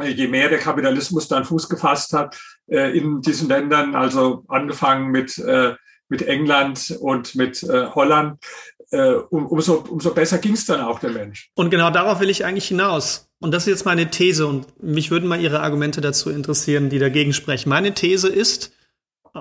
Äh, 0.00 0.08
je 0.08 0.28
mehr 0.28 0.48
der 0.48 0.58
Kapitalismus 0.58 1.28
dann 1.28 1.44
Fuß 1.44 1.68
gefasst 1.68 2.14
hat 2.14 2.40
äh, 2.66 2.96
in 2.96 3.20
diesen 3.20 3.48
Ländern, 3.48 3.94
also 3.94 4.44
angefangen 4.48 5.10
mit 5.10 5.36
äh, 5.38 5.74
mit 6.08 6.22
England 6.22 6.96
und 7.00 7.34
mit 7.34 7.62
äh, 7.62 7.86
Holland, 7.86 8.42
äh, 8.90 9.12
um, 9.30 9.46
umso, 9.46 9.84
umso 9.88 10.14
besser 10.14 10.38
ging 10.38 10.54
es 10.54 10.64
dann 10.64 10.80
auch 10.80 10.98
der 10.98 11.10
Mensch. 11.10 11.50
Und 11.54 11.70
genau 11.70 11.90
darauf 11.90 12.20
will 12.20 12.30
ich 12.30 12.44
eigentlich 12.44 12.68
hinaus. 12.68 13.28
Und 13.40 13.52
das 13.52 13.64
ist 13.64 13.68
jetzt 13.68 13.84
meine 13.84 14.10
These 14.10 14.46
und 14.46 14.82
mich 14.82 15.10
würden 15.10 15.28
mal 15.28 15.40
Ihre 15.40 15.60
Argumente 15.60 16.00
dazu 16.00 16.30
interessieren, 16.30 16.90
die 16.90 16.98
dagegen 16.98 17.32
sprechen. 17.32 17.68
Meine 17.68 17.94
These 17.94 18.28
ist, 18.28 18.72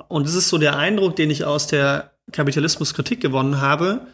und 0.07 0.27
das 0.27 0.35
ist 0.35 0.49
so 0.49 0.57
der 0.57 0.77
Eindruck, 0.77 1.15
den 1.15 1.29
ich 1.31 1.45
aus 1.45 1.67
der 1.67 2.11
Kapitalismuskritik 2.31 3.21
gewonnen 3.21 3.61
habe, 3.61 4.07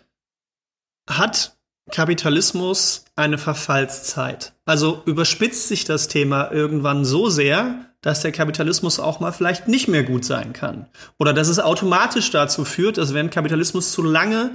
hat 1.09 1.57
Kapitalismus 1.91 3.05
eine 3.15 3.37
Verfallszeit. 3.37 4.53
Also 4.65 5.01
überspitzt 5.05 5.67
sich 5.67 5.83
das 5.83 6.07
Thema 6.07 6.51
irgendwann 6.51 7.03
so 7.03 7.29
sehr, 7.29 7.85
dass 8.01 8.21
der 8.21 8.31
Kapitalismus 8.31 8.99
auch 8.99 9.19
mal 9.19 9.31
vielleicht 9.31 9.67
nicht 9.67 9.87
mehr 9.87 10.03
gut 10.03 10.23
sein 10.23 10.53
kann. 10.53 10.87
Oder 11.17 11.33
dass 11.33 11.49
es 11.49 11.59
automatisch 11.59 12.31
dazu 12.31 12.63
führt, 12.63 12.97
dass 12.97 13.13
wenn 13.13 13.29
Kapitalismus 13.29 13.91
zu 13.91 14.01
lange 14.01 14.51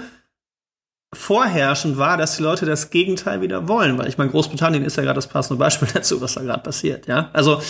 vorherrschend 1.14 1.97
war, 1.97 2.16
dass 2.16 2.37
die 2.37 2.42
Leute 2.42 2.66
das 2.66 2.90
Gegenteil 2.90 3.40
wieder 3.40 3.66
wollen, 3.66 3.97
weil 3.97 4.09
ich 4.09 4.18
meine, 4.18 4.31
Großbritannien 4.31 4.85
ist 4.85 4.97
ja 4.97 5.03
gerade 5.03 5.16
das 5.16 5.27
passende 5.27 5.59
Beispiel 5.59 5.88
dazu, 5.94 6.21
was 6.21 6.35
da 6.35 6.42
gerade 6.42 6.62
passiert, 6.62 7.07
ja. 7.07 7.31
Also, 7.33 7.62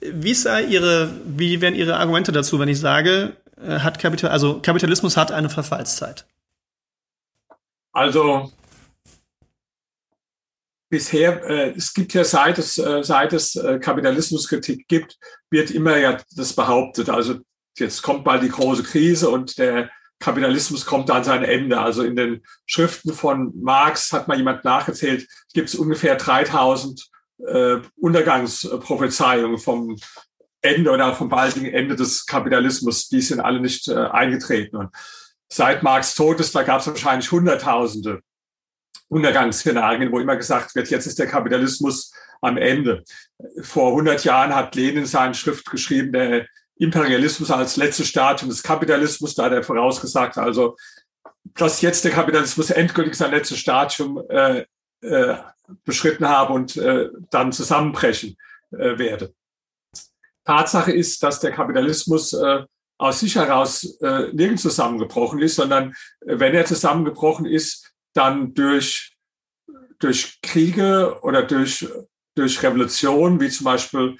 wie 0.00 0.34
sei 0.34 0.64
Ihre, 0.64 1.10
wie 1.26 1.60
wären 1.60 1.74
Ihre 1.74 1.96
Argumente 1.96 2.32
dazu, 2.32 2.58
wenn 2.58 2.68
ich 2.68 2.80
sage, 2.80 3.36
äh, 3.60 3.80
hat 3.80 3.98
Kapital, 3.98 4.30
also 4.30 4.60
Kapitalismus 4.60 5.16
hat 5.16 5.30
eine 5.30 5.50
Verfallszeit? 5.50 6.26
Also, 7.92 8.50
bisher, 10.88 11.44
äh, 11.44 11.74
es 11.76 11.92
gibt 11.92 12.14
ja 12.14 12.24
seit 12.24 12.58
es, 12.58 12.78
äh, 12.78 13.02
seit 13.02 13.32
es 13.32 13.56
äh, 13.56 13.78
Kapitalismuskritik 13.78 14.88
gibt, 14.88 15.18
wird 15.50 15.70
immer 15.70 15.96
ja 15.96 16.18
das 16.36 16.52
behauptet. 16.54 17.08
Also 17.10 17.40
jetzt 17.78 18.02
kommt 18.02 18.24
bald 18.24 18.42
die 18.42 18.48
große 18.48 18.82
Krise 18.82 19.28
und 19.28 19.58
der 19.58 19.90
Kapitalismus 20.18 20.86
kommt 20.86 21.10
an 21.10 21.24
sein 21.24 21.44
Ende. 21.44 21.80
Also 21.80 22.02
in 22.02 22.16
den 22.16 22.42
Schriften 22.64 23.12
von 23.12 23.52
Marx 23.60 24.12
hat 24.12 24.28
mal 24.28 24.36
jemand 24.36 24.64
nachgezählt, 24.64 25.28
gibt 25.52 25.68
es 25.68 25.74
ungefähr 25.74 26.16
3000 26.16 27.08
äh, 27.46 27.76
Untergangsprophezeiungen 27.96 29.58
vom 29.58 29.96
Ende 30.62 30.90
oder 30.90 31.14
vom 31.14 31.28
baldigen 31.28 31.72
Ende 31.72 31.96
des 31.96 32.26
Kapitalismus. 32.26 33.08
Die 33.08 33.20
sind 33.20 33.40
alle 33.40 33.60
nicht 33.60 33.88
äh, 33.88 33.94
eingetreten. 33.94 34.76
Und 34.76 34.90
seit 35.48 35.82
Marx 35.82 36.14
tot 36.14 36.40
ist, 36.40 36.54
da 36.54 36.62
gab 36.62 36.80
es 36.80 36.86
wahrscheinlich 36.86 37.30
Hunderttausende 37.30 38.20
Untergangsszenarien, 39.08 40.10
wo 40.10 40.18
immer 40.18 40.36
gesagt 40.36 40.74
wird, 40.74 40.90
jetzt 40.90 41.06
ist 41.06 41.18
der 41.18 41.28
Kapitalismus 41.28 42.12
am 42.40 42.56
Ende. 42.56 43.04
Vor 43.62 43.90
100 43.90 44.24
Jahren 44.24 44.54
hat 44.54 44.74
Lenin 44.74 45.06
seine 45.06 45.34
Schrift 45.34 45.70
geschrieben, 45.70 46.12
der 46.12 46.46
Imperialismus 46.78 47.50
als 47.50 47.76
letztes 47.76 48.08
Stadium 48.08 48.50
des 48.50 48.62
Kapitalismus, 48.62 49.34
da 49.34 49.44
hat 49.44 49.52
er 49.52 49.62
vorausgesagt, 49.62 50.38
also 50.38 50.76
dass 51.54 51.80
jetzt 51.80 52.04
der 52.04 52.12
Kapitalismus 52.12 52.70
endgültig 52.70 53.14
sein 53.14 53.30
letztes 53.30 53.58
Stadium 53.58 54.22
äh, 54.28 54.64
äh, 55.00 55.36
beschritten 55.84 56.28
habe 56.28 56.52
und 56.52 56.76
äh, 56.76 57.08
dann 57.30 57.52
zusammenbrechen 57.52 58.36
äh, 58.72 58.98
werde. 58.98 59.32
Tatsache 60.44 60.92
ist, 60.92 61.22
dass 61.22 61.40
der 61.40 61.52
Kapitalismus 61.52 62.32
äh, 62.32 62.64
aus 62.98 63.20
sich 63.20 63.36
heraus 63.36 63.98
äh, 64.00 64.32
nirgends 64.32 64.62
zusammengebrochen 64.62 65.40
ist, 65.40 65.56
sondern 65.56 65.94
äh, 66.20 66.38
wenn 66.38 66.54
er 66.54 66.64
zusammengebrochen 66.64 67.46
ist, 67.46 67.92
dann 68.14 68.54
durch, 68.54 69.16
durch 69.98 70.40
Kriege 70.42 71.18
oder 71.22 71.42
durch, 71.42 71.86
durch 72.34 72.62
Revolutionen, 72.62 73.40
wie 73.40 73.50
zum 73.50 73.64
Beispiel 73.64 74.16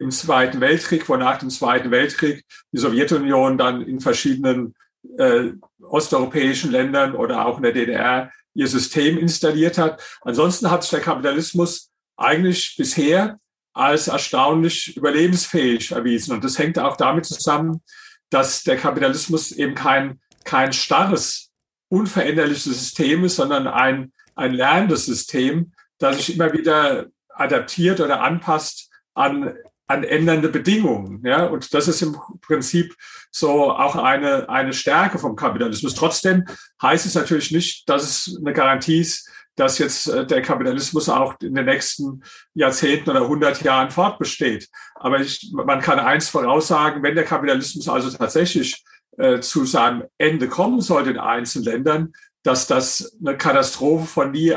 im 0.00 0.10
Zweiten 0.10 0.60
Weltkrieg, 0.60 1.08
wo 1.08 1.16
nach 1.16 1.38
dem 1.38 1.50
Zweiten 1.50 1.90
Weltkrieg 1.90 2.44
die 2.72 2.78
Sowjetunion 2.78 3.58
dann 3.58 3.82
in 3.82 4.00
verschiedenen 4.00 4.74
äh, 5.18 5.50
osteuropäischen 5.82 6.70
Ländern 6.72 7.14
oder 7.14 7.46
auch 7.46 7.58
in 7.58 7.62
der 7.62 7.72
DDR 7.72 8.32
ihr 8.54 8.66
System 8.66 9.18
installiert 9.18 9.78
hat. 9.78 10.02
Ansonsten 10.22 10.70
hat 10.70 10.82
sich 10.82 10.90
der 10.90 11.00
Kapitalismus 11.00 11.90
eigentlich 12.16 12.76
bisher 12.76 13.38
als 13.74 14.08
erstaunlich 14.08 14.96
überlebensfähig 14.96 15.92
erwiesen. 15.92 16.32
Und 16.32 16.44
das 16.44 16.58
hängt 16.58 16.78
auch 16.78 16.96
damit 16.96 17.26
zusammen, 17.26 17.82
dass 18.30 18.64
der 18.64 18.76
Kapitalismus 18.76 19.52
eben 19.52 19.74
kein, 19.74 20.20
kein 20.44 20.72
starres 20.72 21.50
unveränderliches 21.88 22.64
System 22.64 23.24
ist, 23.24 23.36
sondern 23.36 23.66
ein, 23.66 24.12
ein 24.34 24.54
lernendes 24.54 25.06
System, 25.06 25.72
das 25.98 26.16
sich 26.16 26.34
immer 26.34 26.52
wieder 26.52 27.06
adaptiert 27.28 28.00
oder 28.00 28.22
anpasst 28.22 28.90
an, 29.14 29.54
an 29.90 30.04
ändernde 30.04 30.48
Bedingungen. 30.48 31.20
Ja? 31.24 31.46
Und 31.46 31.74
das 31.74 31.88
ist 31.88 32.00
im 32.00 32.16
Prinzip 32.40 32.94
so 33.30 33.72
auch 33.72 33.96
eine, 33.96 34.48
eine 34.48 34.72
Stärke 34.72 35.18
vom 35.18 35.34
Kapitalismus. 35.34 35.94
Trotzdem 35.94 36.44
heißt 36.80 37.06
es 37.06 37.14
natürlich 37.16 37.50
nicht, 37.50 37.88
dass 37.88 38.04
es 38.04 38.38
eine 38.38 38.52
Garantie 38.52 39.00
ist, 39.00 39.28
dass 39.56 39.78
jetzt 39.78 40.08
äh, 40.08 40.24
der 40.24 40.42
Kapitalismus 40.42 41.08
auch 41.08 41.34
in 41.42 41.54
den 41.54 41.66
nächsten 41.66 42.22
Jahrzehnten 42.54 43.10
oder 43.10 43.22
100 43.22 43.62
Jahren 43.62 43.90
fortbesteht. 43.90 44.68
Aber 44.94 45.20
ich, 45.20 45.50
man 45.52 45.80
kann 45.80 45.98
eins 45.98 46.28
voraussagen, 46.28 47.02
wenn 47.02 47.16
der 47.16 47.24
Kapitalismus 47.24 47.88
also 47.88 48.16
tatsächlich 48.16 48.84
äh, 49.18 49.40
zu 49.40 49.64
seinem 49.64 50.04
Ende 50.18 50.48
kommen 50.48 50.80
sollte 50.80 51.10
in 51.10 51.18
einzelnen 51.18 51.64
Ländern, 51.64 52.12
dass 52.44 52.68
das 52.68 53.18
eine 53.20 53.36
Katastrophe 53.36 54.06
von 54.06 54.30
nie 54.30 54.56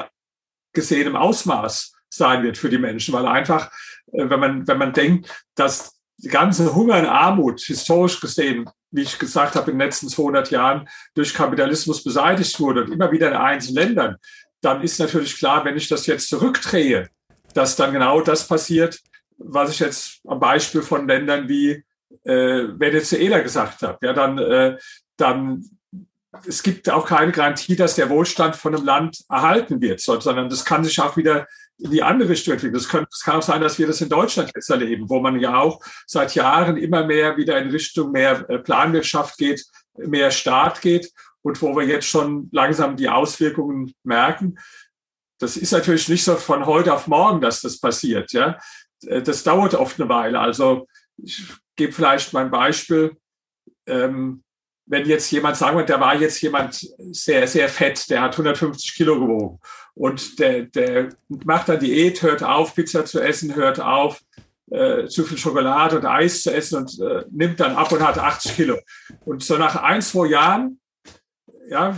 gesehenem 0.73 1.15
Ausmaß 1.15 1.93
sein 2.13 2.43
wird 2.43 2.57
für 2.57 2.69
die 2.69 2.77
Menschen, 2.77 3.13
weil 3.13 3.25
einfach, 3.25 3.71
äh, 4.11 4.29
wenn 4.29 4.39
man, 4.39 4.67
wenn 4.67 4.77
man 4.77 4.93
denkt, 4.93 5.29
dass 5.55 5.99
die 6.17 6.29
ganze 6.29 6.73
Hunger 6.73 6.99
und 6.99 7.05
Armut 7.05 7.61
historisch 7.61 8.19
gesehen, 8.19 8.69
wie 8.91 9.01
ich 9.01 9.17
gesagt 9.17 9.55
habe, 9.55 9.71
in 9.71 9.77
den 9.77 9.87
letzten 9.87 10.07
200 10.07 10.51
Jahren 10.51 10.87
durch 11.15 11.33
Kapitalismus 11.33 12.03
beseitigt 12.03 12.59
wurde 12.59 12.83
und 12.83 12.91
immer 12.91 13.11
wieder 13.11 13.29
in 13.29 13.33
einzelnen 13.33 13.87
Ländern, 13.87 14.17
dann 14.61 14.81
ist 14.81 14.99
natürlich 14.99 15.37
klar, 15.37 15.65
wenn 15.65 15.75
ich 15.75 15.89
das 15.89 16.05
jetzt 16.05 16.29
zurückdrehe, 16.29 17.09
dass 17.53 17.75
dann 17.75 17.91
genau 17.91 18.21
das 18.21 18.47
passiert, 18.47 18.99
was 19.37 19.71
ich 19.71 19.79
jetzt 19.79 20.21
am 20.25 20.39
Beispiel 20.39 20.81
von 20.81 21.07
Ländern 21.07 21.49
wie 21.49 21.83
äh, 22.23 22.67
Venezuela 22.79 23.39
gesagt 23.39 23.81
habe, 23.81 23.97
ja, 24.05 24.13
dann, 24.13 24.37
äh, 24.37 24.77
dann 25.17 25.65
es 26.47 26.63
gibt 26.63 26.89
auch 26.89 27.05
keine 27.07 27.31
Garantie, 27.31 27.75
dass 27.75 27.95
der 27.95 28.09
Wohlstand 28.09 28.55
von 28.55 28.75
einem 28.75 28.85
Land 28.85 29.19
erhalten 29.29 29.81
wird, 29.81 29.99
sondern 29.99 30.49
das 30.49 30.65
kann 30.65 30.83
sich 30.83 30.99
auch 30.99 31.15
wieder 31.17 31.47
die 31.89 32.03
andere 32.03 32.29
Richtung 32.29 32.53
entwickeln. 32.53 32.75
Das, 32.75 32.87
kann, 32.87 33.05
das 33.09 33.21
kann 33.21 33.37
auch 33.37 33.43
sein, 33.43 33.61
dass 33.61 33.77
wir 33.77 33.87
das 33.87 34.01
in 34.01 34.09
Deutschland 34.09 34.51
jetzt 34.55 34.69
erleben, 34.69 35.09
wo 35.09 35.19
man 35.19 35.39
ja 35.39 35.59
auch 35.59 35.81
seit 36.05 36.35
Jahren 36.35 36.77
immer 36.77 37.05
mehr 37.05 37.37
wieder 37.37 37.59
in 37.59 37.69
Richtung 37.69 38.11
mehr 38.11 38.49
äh, 38.49 38.59
Planwirtschaft 38.59 39.37
geht, 39.37 39.65
mehr 39.97 40.31
Staat 40.31 40.81
geht 40.81 41.11
und 41.41 41.61
wo 41.61 41.75
wir 41.75 41.85
jetzt 41.85 42.07
schon 42.07 42.49
langsam 42.51 42.95
die 42.95 43.09
Auswirkungen 43.09 43.93
merken. 44.03 44.57
Das 45.39 45.57
ist 45.57 45.71
natürlich 45.71 46.07
nicht 46.07 46.23
so 46.23 46.35
von 46.35 46.65
heute 46.65 46.93
auf 46.93 47.07
morgen, 47.07 47.41
dass 47.41 47.61
das 47.61 47.79
passiert. 47.79 48.31
Ja, 48.31 48.57
äh, 49.05 49.21
das 49.21 49.43
dauert 49.43 49.75
oft 49.75 49.99
eine 49.99 50.09
Weile. 50.09 50.39
Also 50.39 50.87
ich 51.17 51.45
gebe 51.75 51.91
vielleicht 51.91 52.33
mein 52.33 52.49
Beispiel. 52.49 53.17
Ähm, 53.85 54.43
wenn 54.85 55.07
jetzt 55.07 55.31
jemand 55.31 55.57
sagen 55.57 55.77
wir, 55.77 55.85
der 55.85 55.99
war 55.99 56.15
jetzt 56.15 56.41
jemand 56.41 56.87
sehr, 57.11 57.47
sehr 57.47 57.69
fett, 57.69 58.09
der 58.09 58.21
hat 58.21 58.33
150 58.33 58.95
Kilo 58.95 59.19
gewogen 59.19 59.59
und 59.95 60.39
der, 60.39 60.63
der 60.63 61.09
macht 61.45 61.69
dann 61.69 61.79
Diät, 61.79 62.21
hört 62.21 62.43
auf, 62.43 62.75
Pizza 62.75 63.05
zu 63.05 63.21
essen, 63.21 63.55
hört 63.55 63.79
auf, 63.79 64.21
äh, 64.71 65.07
zu 65.07 65.23
viel 65.23 65.37
Schokolade 65.37 65.97
und 65.97 66.05
Eis 66.05 66.41
zu 66.41 66.53
essen 66.53 66.79
und 66.79 66.99
äh, 66.99 67.23
nimmt 67.31 67.59
dann 67.59 67.75
ab 67.75 67.91
und 67.91 68.05
hat 68.05 68.17
80 68.17 68.55
Kilo. 68.55 68.79
Und 69.25 69.43
so 69.43 69.57
nach 69.57 69.75
ein, 69.75 70.01
zwei 70.01 70.27
Jahren, 70.27 70.79
ja, 71.69 71.95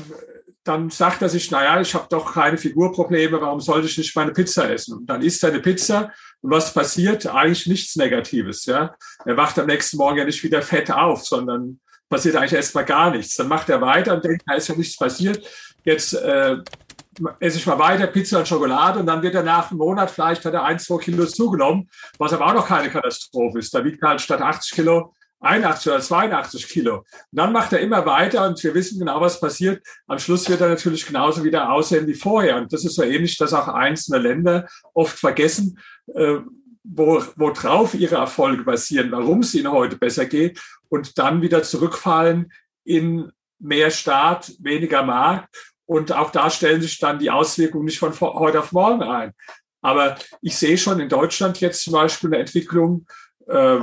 dann 0.64 0.90
sagt 0.90 1.22
er 1.22 1.30
sich, 1.30 1.52
naja, 1.52 1.80
ich 1.80 1.94
habe 1.94 2.08
doch 2.10 2.34
keine 2.34 2.58
Figurprobleme, 2.58 3.40
warum 3.40 3.62
sollte 3.62 3.88
ich 3.88 3.98
nicht 3.98 4.16
meine 4.16 4.32
Pizza 4.32 4.70
essen? 4.70 4.98
Und 4.98 5.06
dann 5.06 5.22
isst 5.22 5.44
er 5.44 5.52
eine 5.52 5.60
Pizza 5.60 6.12
und 6.42 6.52
was 6.52 6.74
passiert? 6.74 7.28
Eigentlich 7.28 7.68
nichts 7.68 7.96
Negatives. 7.96 8.66
Ja? 8.66 8.96
Er 9.26 9.38
wacht 9.38 9.60
am 9.60 9.68
nächsten 9.68 9.98
Morgen 9.98 10.18
ja 10.18 10.26
nicht 10.26 10.44
wieder 10.44 10.64
fett 10.64 10.92
auf, 10.92 11.24
sondern 11.24 11.80
passiert 12.10 12.36
eigentlich 12.36 12.54
erstmal 12.54 12.86
gar 12.86 13.12
nichts. 13.12 13.36
Dann 13.36 13.48
macht 13.48 13.70
er 13.70 13.82
weiter 13.82 14.14
und 14.16 14.24
denkt, 14.24 14.44
da 14.46 14.56
ist 14.56 14.68
ja 14.68 14.76
nichts 14.76 14.98
passiert. 14.98 15.46
jetzt 15.84 16.14
äh, 16.14 16.58
esse 17.40 17.58
ich 17.58 17.66
mal 17.66 17.80
weiter 17.80 18.08
Pizza 18.08 18.40
und 18.40 18.48
Schokolade 18.48 19.00
und 19.00 19.06
dann 19.06 19.22
wird 19.22 19.36
er 19.36 19.44
nach 19.44 19.72
einem 19.72 19.80
Monat 19.80 20.12
vielleicht 20.12 20.44
hat 20.44 20.54
er 20.54 20.64
ein, 20.64 20.80
zwei 20.80 20.98
Kilo 20.98 21.26
zugenommen, 21.26 21.90
was 22.18 22.34
aber 22.34 22.48
auch 22.48 22.54
noch 22.54 22.68
keine 22.68 22.90
Katastrophe 22.90 23.60
ist. 23.60 23.74
Da 23.74 23.84
wiegt 23.84 24.04
er 24.04 24.10
halt 24.10 24.22
statt 24.22 24.42
80 24.42 24.76
Kilo 24.76 25.14
81 25.46 25.92
oder 25.92 26.02
82 26.02 26.68
Kilo. 26.68 26.98
Und 26.98 27.06
dann 27.32 27.54
macht 27.54 27.72
er 27.74 27.80
immer 27.80 28.06
weiter 28.06 28.48
und 28.48 28.62
wir 28.64 28.74
wissen 28.74 29.00
genau, 29.00 29.22
was 29.22 29.40
passiert. 29.40 29.86
Am 30.08 30.20
Schluss 30.20 30.50
wird 30.50 30.62
er 30.62 30.70
natürlich 30.70 31.06
genauso 31.06 31.44
wieder 31.44 31.72
aussehen 31.72 32.08
wie 32.08 32.14
vorher. 32.14 32.58
Und 32.58 32.74
das 32.74 32.84
ist 32.84 32.96
so 32.96 33.04
ähnlich, 33.04 33.38
dass 33.38 33.54
auch 33.54 33.68
einzelne 33.68 34.20
Länder 34.20 34.68
oft 34.94 35.18
vergessen, 35.18 35.80
äh, 36.16 36.38
wo, 36.88 37.24
worauf 37.36 37.94
ihre 37.94 38.16
Erfolge 38.16 38.64
basieren, 38.64 39.12
warum 39.12 39.40
es 39.40 39.54
ihnen 39.54 39.72
heute 39.72 39.98
besser 39.98 40.26
geht 40.26 40.62
und 40.90 41.18
dann 41.18 41.42
wieder 41.42 41.64
zurückfallen 41.64 42.52
in 42.84 43.32
mehr 43.60 43.90
Staat, 43.92 44.54
weniger 44.60 45.04
Markt. 45.04 45.56
Und 45.86 46.12
auch 46.12 46.32
da 46.32 46.50
stellen 46.50 46.82
sich 46.82 47.00
dann 47.00 47.20
die 47.20 47.32
Auswirkungen 47.32 47.86
nicht 47.86 48.00
von 48.00 48.20
heute 48.20 48.60
auf 48.60 48.72
morgen 48.72 49.04
ein. 49.04 49.34
Aber 49.82 50.18
ich 50.42 50.58
sehe 50.58 50.78
schon 50.78 51.00
in 51.00 51.10
Deutschland 51.10 51.60
jetzt 51.60 51.84
zum 51.84 51.94
Beispiel 51.94 52.30
eine 52.30 52.40
Entwicklung, 52.40 53.06
äh, 53.48 53.82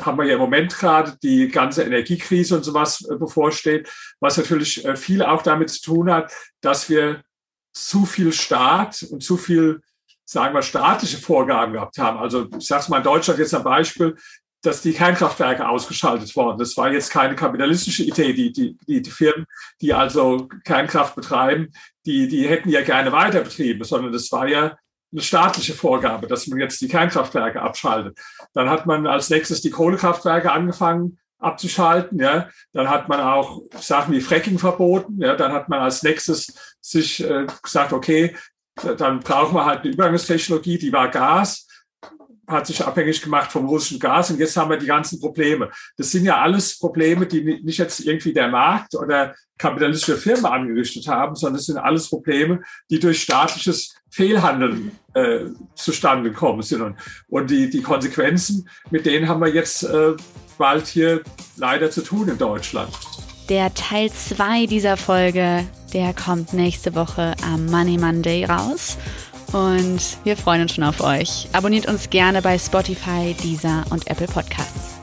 haben 0.00 0.18
wir 0.18 0.24
ja 0.24 0.34
im 0.34 0.40
Moment 0.40 0.76
gerade 0.76 1.16
die 1.22 1.48
ganze 1.48 1.84
Energiekrise 1.84 2.56
und 2.56 2.64
sowas 2.64 3.06
äh, 3.08 3.16
bevorsteht, 3.16 3.88
was 4.20 4.36
natürlich 4.36 4.84
äh, 4.84 4.96
viel 4.96 5.22
auch 5.22 5.42
damit 5.42 5.70
zu 5.70 5.82
tun 5.82 6.12
hat, 6.12 6.32
dass 6.60 6.88
wir 6.88 7.22
zu 7.72 8.06
viel 8.06 8.32
Staat 8.32 9.04
und 9.10 9.22
zu 9.22 9.36
viel, 9.36 9.80
sagen 10.24 10.54
wir, 10.54 10.62
staatliche 10.62 11.18
Vorgaben 11.18 11.72
gehabt 11.74 11.98
haben. 11.98 12.18
Also 12.18 12.48
ich 12.58 12.66
sage 12.66 12.82
es 12.82 12.88
mal 12.88 12.98
in 12.98 13.04
Deutschland 13.04 13.38
jetzt 13.38 13.54
ein 13.54 13.62
Beispiel, 13.62 14.16
dass 14.62 14.82
die 14.82 14.94
Kernkraftwerke 14.94 15.68
ausgeschaltet 15.68 16.34
wurden. 16.36 16.58
Das 16.58 16.76
war 16.76 16.90
jetzt 16.90 17.10
keine 17.10 17.34
kapitalistische 17.36 18.04
Idee. 18.04 18.32
Die, 18.32 18.52
die, 18.52 18.78
die, 18.88 19.02
die 19.02 19.10
Firmen, 19.10 19.46
die 19.80 19.92
also 19.92 20.48
Kernkraft 20.64 21.14
betreiben, 21.14 21.72
die, 22.06 22.28
die 22.28 22.48
hätten 22.48 22.70
ja 22.70 22.82
gerne 22.82 23.12
weiter 23.12 23.42
betrieben, 23.42 23.84
sondern 23.84 24.12
das 24.12 24.32
war 24.32 24.48
ja 24.48 24.76
eine 25.12 25.22
staatliche 25.22 25.74
Vorgabe, 25.74 26.26
dass 26.26 26.46
man 26.46 26.58
jetzt 26.58 26.80
die 26.80 26.88
Kernkraftwerke 26.88 27.62
abschaltet. 27.62 28.18
Dann 28.52 28.68
hat 28.68 28.86
man 28.86 29.06
als 29.06 29.30
nächstes 29.30 29.60
die 29.60 29.70
Kohlekraftwerke 29.70 30.50
angefangen 30.50 31.18
abzuschalten. 31.38 32.18
Ja, 32.18 32.48
dann 32.72 32.88
hat 32.88 33.08
man 33.08 33.20
auch 33.20 33.62
Sachen 33.78 34.14
wie 34.14 34.20
Fracking 34.20 34.58
verboten. 34.58 35.20
Ja, 35.20 35.36
dann 35.36 35.52
hat 35.52 35.68
man 35.68 35.80
als 35.80 36.02
nächstes 36.02 36.76
sich 36.80 37.22
äh, 37.22 37.46
gesagt, 37.62 37.92
okay, 37.92 38.34
dann 38.96 39.20
brauchen 39.20 39.54
wir 39.54 39.64
halt 39.64 39.80
eine 39.80 39.92
Übergangstechnologie, 39.92 40.78
die 40.78 40.92
war 40.92 41.08
Gas 41.08 41.66
hat 42.46 42.66
sich 42.66 42.84
abhängig 42.84 43.22
gemacht 43.22 43.50
vom 43.50 43.66
russischen 43.66 43.98
Gas 43.98 44.30
und 44.30 44.38
jetzt 44.38 44.56
haben 44.56 44.70
wir 44.70 44.76
die 44.76 44.86
ganzen 44.86 45.20
Probleme. 45.20 45.70
Das 45.96 46.10
sind 46.10 46.24
ja 46.24 46.40
alles 46.40 46.78
Probleme, 46.78 47.26
die 47.26 47.62
nicht 47.62 47.78
jetzt 47.78 48.00
irgendwie 48.00 48.32
der 48.32 48.48
Markt 48.48 48.94
oder 48.94 49.34
kapitalistische 49.56 50.16
Firmen 50.16 50.46
angerichtet 50.46 51.06
haben, 51.08 51.34
sondern 51.36 51.60
es 51.60 51.66
sind 51.66 51.78
alles 51.78 52.08
Probleme, 52.08 52.60
die 52.90 52.98
durch 52.98 53.22
staatliches 53.22 53.94
Fehlhandeln 54.10 54.92
äh, 55.14 55.46
zustande 55.74 56.30
gekommen 56.30 56.62
sind. 56.62 56.96
Und, 57.28 57.50
die, 57.50 57.70
die 57.70 57.82
Konsequenzen, 57.82 58.68
mit 58.90 59.06
denen 59.06 59.28
haben 59.28 59.40
wir 59.40 59.52
jetzt 59.52 59.84
äh, 59.84 60.12
bald 60.58 60.86
hier 60.86 61.22
leider 61.56 61.90
zu 61.90 62.02
tun 62.02 62.28
in 62.28 62.38
Deutschland. 62.38 62.92
Der 63.50 63.74
Teil 63.74 64.10
2 64.10 64.64
dieser 64.66 64.96
Folge, 64.96 65.66
der 65.92 66.14
kommt 66.14 66.54
nächste 66.54 66.94
Woche 66.94 67.34
am 67.44 67.66
Money 67.66 67.98
Monday 67.98 68.46
raus. 68.46 68.96
Und 69.52 70.00
wir 70.24 70.38
freuen 70.38 70.62
uns 70.62 70.74
schon 70.74 70.84
auf 70.84 71.02
euch. 71.02 71.46
Abonniert 71.52 71.86
uns 71.86 72.08
gerne 72.08 72.40
bei 72.40 72.58
Spotify, 72.58 73.34
Deezer 73.42 73.84
und 73.90 74.06
Apple 74.06 74.28
Podcasts. 74.28 74.94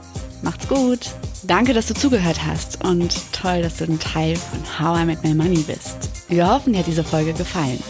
Macht's 0.41 0.67
gut. 0.67 1.11
Danke, 1.43 1.73
dass 1.73 1.85
du 1.85 1.93
zugehört 1.93 2.39
hast 2.43 2.83
und 2.83 3.15
toll, 3.31 3.61
dass 3.61 3.77
du 3.77 3.83
ein 3.83 3.99
Teil 3.99 4.35
von 4.35 4.59
How 4.79 5.01
I 5.01 5.05
Met 5.05 5.23
My 5.23 5.35
Money 5.35 5.59
bist. 5.59 5.97
Wir 6.27 6.49
hoffen, 6.49 6.73
dir 6.73 6.79
hat 6.79 6.87
diese 6.87 7.03
Folge 7.03 7.33
gefallen. 7.33 7.81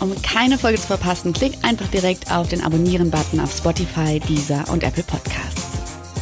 Um 0.00 0.20
keine 0.20 0.58
Folge 0.58 0.80
zu 0.80 0.88
verpassen, 0.88 1.32
klick 1.32 1.52
einfach 1.62 1.86
direkt 1.86 2.28
auf 2.32 2.48
den 2.48 2.60
Abonnieren-Button 2.60 3.38
auf 3.38 3.56
Spotify, 3.56 4.18
Deezer 4.18 4.64
und 4.68 4.82
Apple 4.82 5.04
Podcasts. 5.04 5.61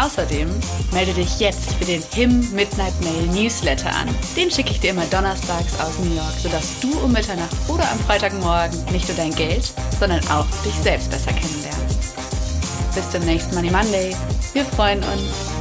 Außerdem 0.00 0.48
melde 0.92 1.12
dich 1.12 1.40
jetzt 1.40 1.72
für 1.74 1.84
den 1.84 2.02
HIM 2.12 2.52
Midnight 2.52 2.92
Mail 3.02 3.26
Newsletter 3.28 3.90
an. 3.90 4.08
Den 4.36 4.48
schicke 4.48 4.70
ich 4.70 4.80
dir 4.80 4.90
immer 4.90 5.06
donnerstags 5.06 5.78
aus 5.80 5.98
New 5.98 6.14
York, 6.14 6.34
sodass 6.40 6.78
du 6.80 6.96
um 7.00 7.12
Mitternacht 7.12 7.56
oder 7.66 7.90
am 7.90 7.98
Freitagmorgen 8.00 8.84
nicht 8.92 9.08
nur 9.08 9.16
dein 9.16 9.34
Geld, 9.34 9.72
sondern 9.98 10.20
auch 10.28 10.46
dich 10.64 10.74
selbst 10.84 11.10
besser 11.10 11.32
kennenlernst. 11.32 12.14
Bis 12.94 13.10
zum 13.10 13.24
nächsten 13.24 13.54
Money 13.56 13.70
Monday. 13.70 14.14
Wir 14.52 14.64
freuen 14.64 15.02
uns. 15.02 15.57